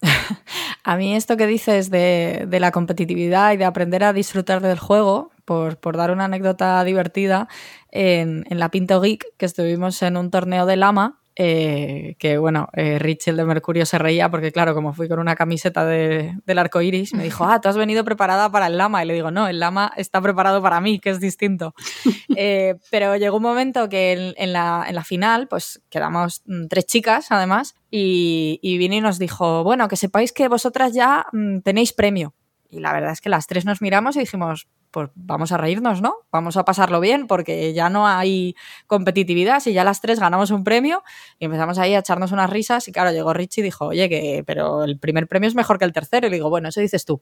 [0.83, 5.31] a mí esto que dices de, la competitividad y de aprender a disfrutar del juego,
[5.45, 7.47] por, dar una anécdota divertida,
[7.91, 12.69] en, en la Pinto Geek, que estuvimos en un torneo de lama, eh, que bueno,
[12.73, 16.81] eh, Richel de Mercurio se reía porque claro, como fui con una camiseta del arco
[16.81, 19.03] iris, me dijo, ah, tú has venido preparada para el lama.
[19.03, 21.73] Y le digo, no, el lama está preparado para mí, que es distinto.
[22.37, 27.75] Eh, pero llegó un momento que en, la, final, pues quedamos mm, tres chicas además,
[27.89, 32.33] y, y vino y nos dijo, bueno, que sepáis que vosotras ya mm, tenéis premio.
[32.69, 36.01] Y la verdad es que las tres nos miramos y dijimos, pues vamos a reírnos,
[36.01, 36.15] ¿no?
[36.31, 38.55] Vamos a pasarlo bien porque ya no hay
[38.87, 41.03] competitividad, si ya las tres ganamos un premio
[41.37, 44.43] y empezamos ahí a echarnos unas risas y claro, llegó Richie y dijo, oye, que
[44.47, 47.03] pero el primer premio es mejor que el tercero y le digo, bueno, eso dices
[47.03, 47.21] tú.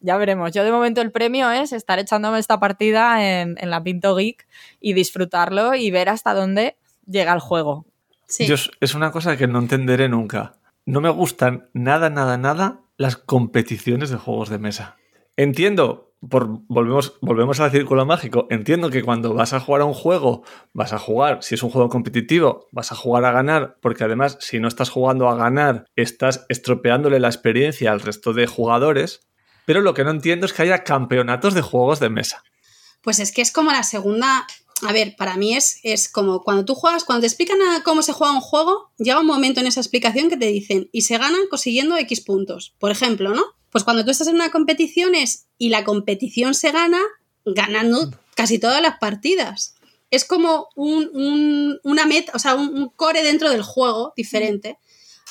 [0.00, 0.50] Ya veremos.
[0.50, 4.48] Yo de momento el premio es estar echándome esta partida en, en la Pinto Geek
[4.80, 7.86] y disfrutarlo y ver hasta dónde llega el juego.
[8.26, 8.44] Sí.
[8.46, 10.54] Yo es- es una cosa que no entenderé nunca.
[10.84, 14.96] No me gustan nada, nada, nada las competiciones de juegos de mesa.
[15.36, 19.94] Entiendo, por, volvemos, volvemos al círculo mágico, entiendo que cuando vas a jugar a un
[19.94, 24.04] juego, vas a jugar, si es un juego competitivo, vas a jugar a ganar, porque
[24.04, 29.20] además si no estás jugando a ganar, estás estropeándole la experiencia al resto de jugadores.
[29.66, 32.42] Pero lo que no entiendo es que haya campeonatos de juegos de mesa.
[33.02, 34.46] Pues es que es como la segunda.
[34.82, 38.12] A ver, para mí es, es como cuando tú juegas, cuando te explican cómo se
[38.12, 41.46] juega un juego, llega un momento en esa explicación que te dicen y se ganan
[41.48, 42.74] consiguiendo X puntos.
[42.78, 43.44] Por ejemplo, ¿no?
[43.74, 47.00] Pues cuando tú estás en una competición es y la competición se gana
[47.44, 49.74] ganando casi todas las partidas.
[50.12, 54.78] Es como un, un- una meta, o sea, un, un core dentro del juego diferente.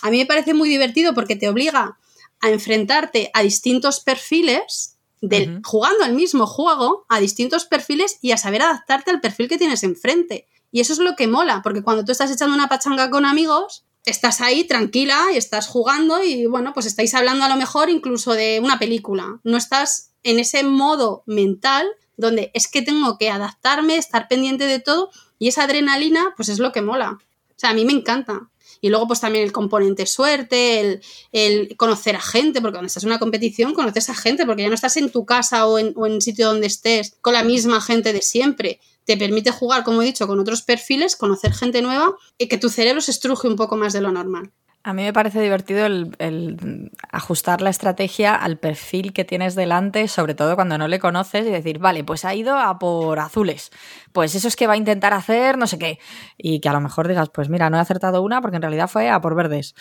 [0.01, 1.97] A mí me parece muy divertido porque te obliga
[2.41, 8.37] a enfrentarte a distintos perfiles del, jugando al mismo juego, a distintos perfiles y a
[8.37, 10.49] saber adaptarte al perfil que tienes enfrente.
[10.69, 13.85] Y eso es lo que mola, porque cuando tú estás echando una pachanga con amigos,
[14.05, 18.33] estás ahí tranquila y estás jugando y bueno, pues estáis hablando a lo mejor incluso
[18.33, 19.39] de una película.
[19.43, 21.87] No estás en ese modo mental
[22.17, 26.59] donde es que tengo que adaptarme, estar pendiente de todo y esa adrenalina pues es
[26.59, 27.17] lo que mola.
[27.21, 28.49] O sea, a mí me encanta.
[28.81, 30.99] Y luego pues también el componente suerte,
[31.31, 34.67] el, conocer a gente, porque cuando estás en una competición conoces a gente, porque ya
[34.67, 37.79] no estás en tu casa o en, o en sitio donde estés con la misma
[37.79, 38.81] gente de siempre.
[39.05, 42.69] Te permite jugar, como he dicho, con otros perfiles, conocer gente nueva y que tu
[42.69, 44.51] cerebro se estruje un poco más de lo normal.
[44.85, 50.35] A mí me parece divertido el, ajustar la estrategia al perfil que tienes delante, sobre
[50.35, 53.71] todo cuando no le conoces, y decir, vale, pues ha ido a por azules.
[54.11, 55.99] Pues eso es que va a intentar hacer no sé qué.
[56.37, 58.89] Y que a lo mejor digas, pues mira, no he acertado una porque en realidad
[58.89, 59.73] fue a por verdes.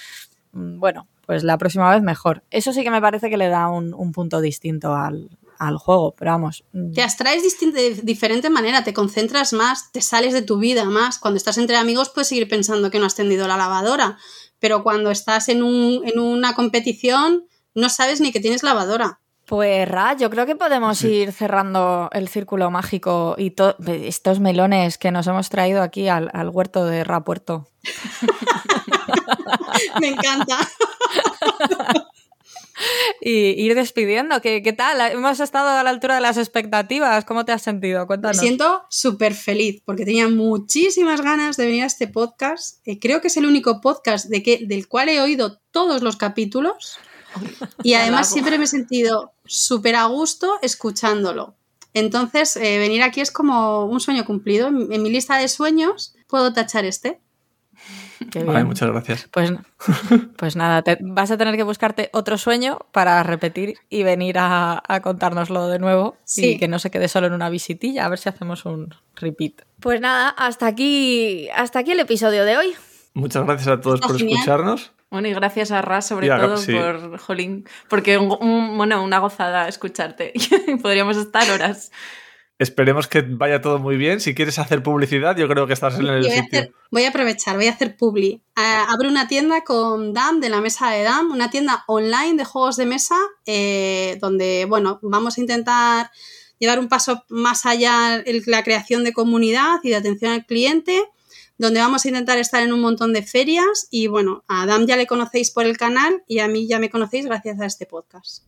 [0.52, 2.44] Mm, Bueno, pues la próxima vez mejor.
[2.50, 5.30] Eso sí que me parece que le da un punto distinto al,
[5.68, 6.64] al juego, pero vamos.
[6.72, 11.18] mm, Te abstraes de diferente manera, te concentras más, te sales de tu vida más.
[11.18, 14.18] Cuando estás entre amigos puedes seguir pensando que no has tendido la lavadora,
[14.58, 19.20] pero cuando estás en, un- en una competición no sabes ni que tienes lavadora.
[19.46, 24.98] Pues Ra, yo creo que podemos ir cerrando el círculo mágico y to- estos melones
[24.98, 27.68] que nos hemos traído aquí al, al huerto de Ra Puerto.
[30.00, 30.58] Me encanta.
[33.20, 34.40] Y ir despidiendo.
[34.40, 35.00] ¿Qué, ¿Qué tal?
[35.12, 37.24] Hemos estado a la altura de las expectativas.
[37.24, 38.00] ¿Cómo te has sentido?
[38.00, 38.38] Me Cuéntanos.
[38.38, 42.80] siento súper feliz porque tenía muchísimas ganas de venir a este podcast.
[42.86, 46.16] Eh, creo que es el único podcast de que, del cual he oído todos los
[46.16, 46.98] capítulos
[47.82, 51.56] y además siempre me he sentido súper a gusto escuchándolo.
[51.94, 54.68] Entonces, eh, venir aquí es como un sueño cumplido.
[54.68, 57.20] En, en mi lista de sueños puedo tachar este.
[58.30, 58.56] Qué bien.
[58.56, 59.28] Ay, muchas gracias.
[59.32, 59.52] Pues,
[60.36, 64.82] pues nada, te- vas a tener que buscarte otro sueño para repetir y venir a,
[64.86, 66.52] a contárnoslo de nuevo Sí.
[66.52, 69.62] y que no se quede solo en una visitilla, a ver si hacemos un repeat.
[69.80, 72.74] Pues nada, hasta aquí, hasta aquí el episodio de hoy.
[73.14, 74.38] Muchas gracias a todos Está por genial.
[74.38, 74.92] escucharnos.
[75.10, 76.72] Bueno, y gracias a Ras sobre a- todo sí.
[76.72, 80.32] por Jolín, porque un- un- bueno, una gozada escucharte.
[80.82, 81.92] Podríamos estar horas.
[82.62, 84.20] Esperemos que vaya todo muy bien.
[84.20, 86.60] Si quieres hacer publicidad, yo creo que estás en el voy, a sitio.
[86.60, 88.40] hacer- voy a aprovechar, voy a hacer publi.
[88.54, 92.44] Ah, abro una tienda con DAM, de la mesa de DAM, una tienda online de
[92.44, 96.10] juegos de mesa, eh, donde, bueno, vamos a intentar
[96.60, 101.02] llevar un paso más allá en la creación de comunidad y de atención al cliente,
[101.58, 104.96] donde vamos a intentar estar en un montón de ferias y, bueno, a DAM ya
[104.96, 108.44] le conocéis por el canal y a mí ya me conocéis gracias a este podcast.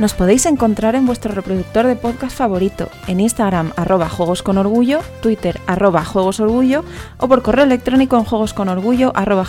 [0.00, 5.00] Nos podéis encontrar en vuestro reproductor de podcast favorito, en Instagram arroba juegos con orgullo,
[5.20, 6.84] Twitter arroba juegos orgullo
[7.18, 9.44] o por correo electrónico en juegosconorgullo arroba.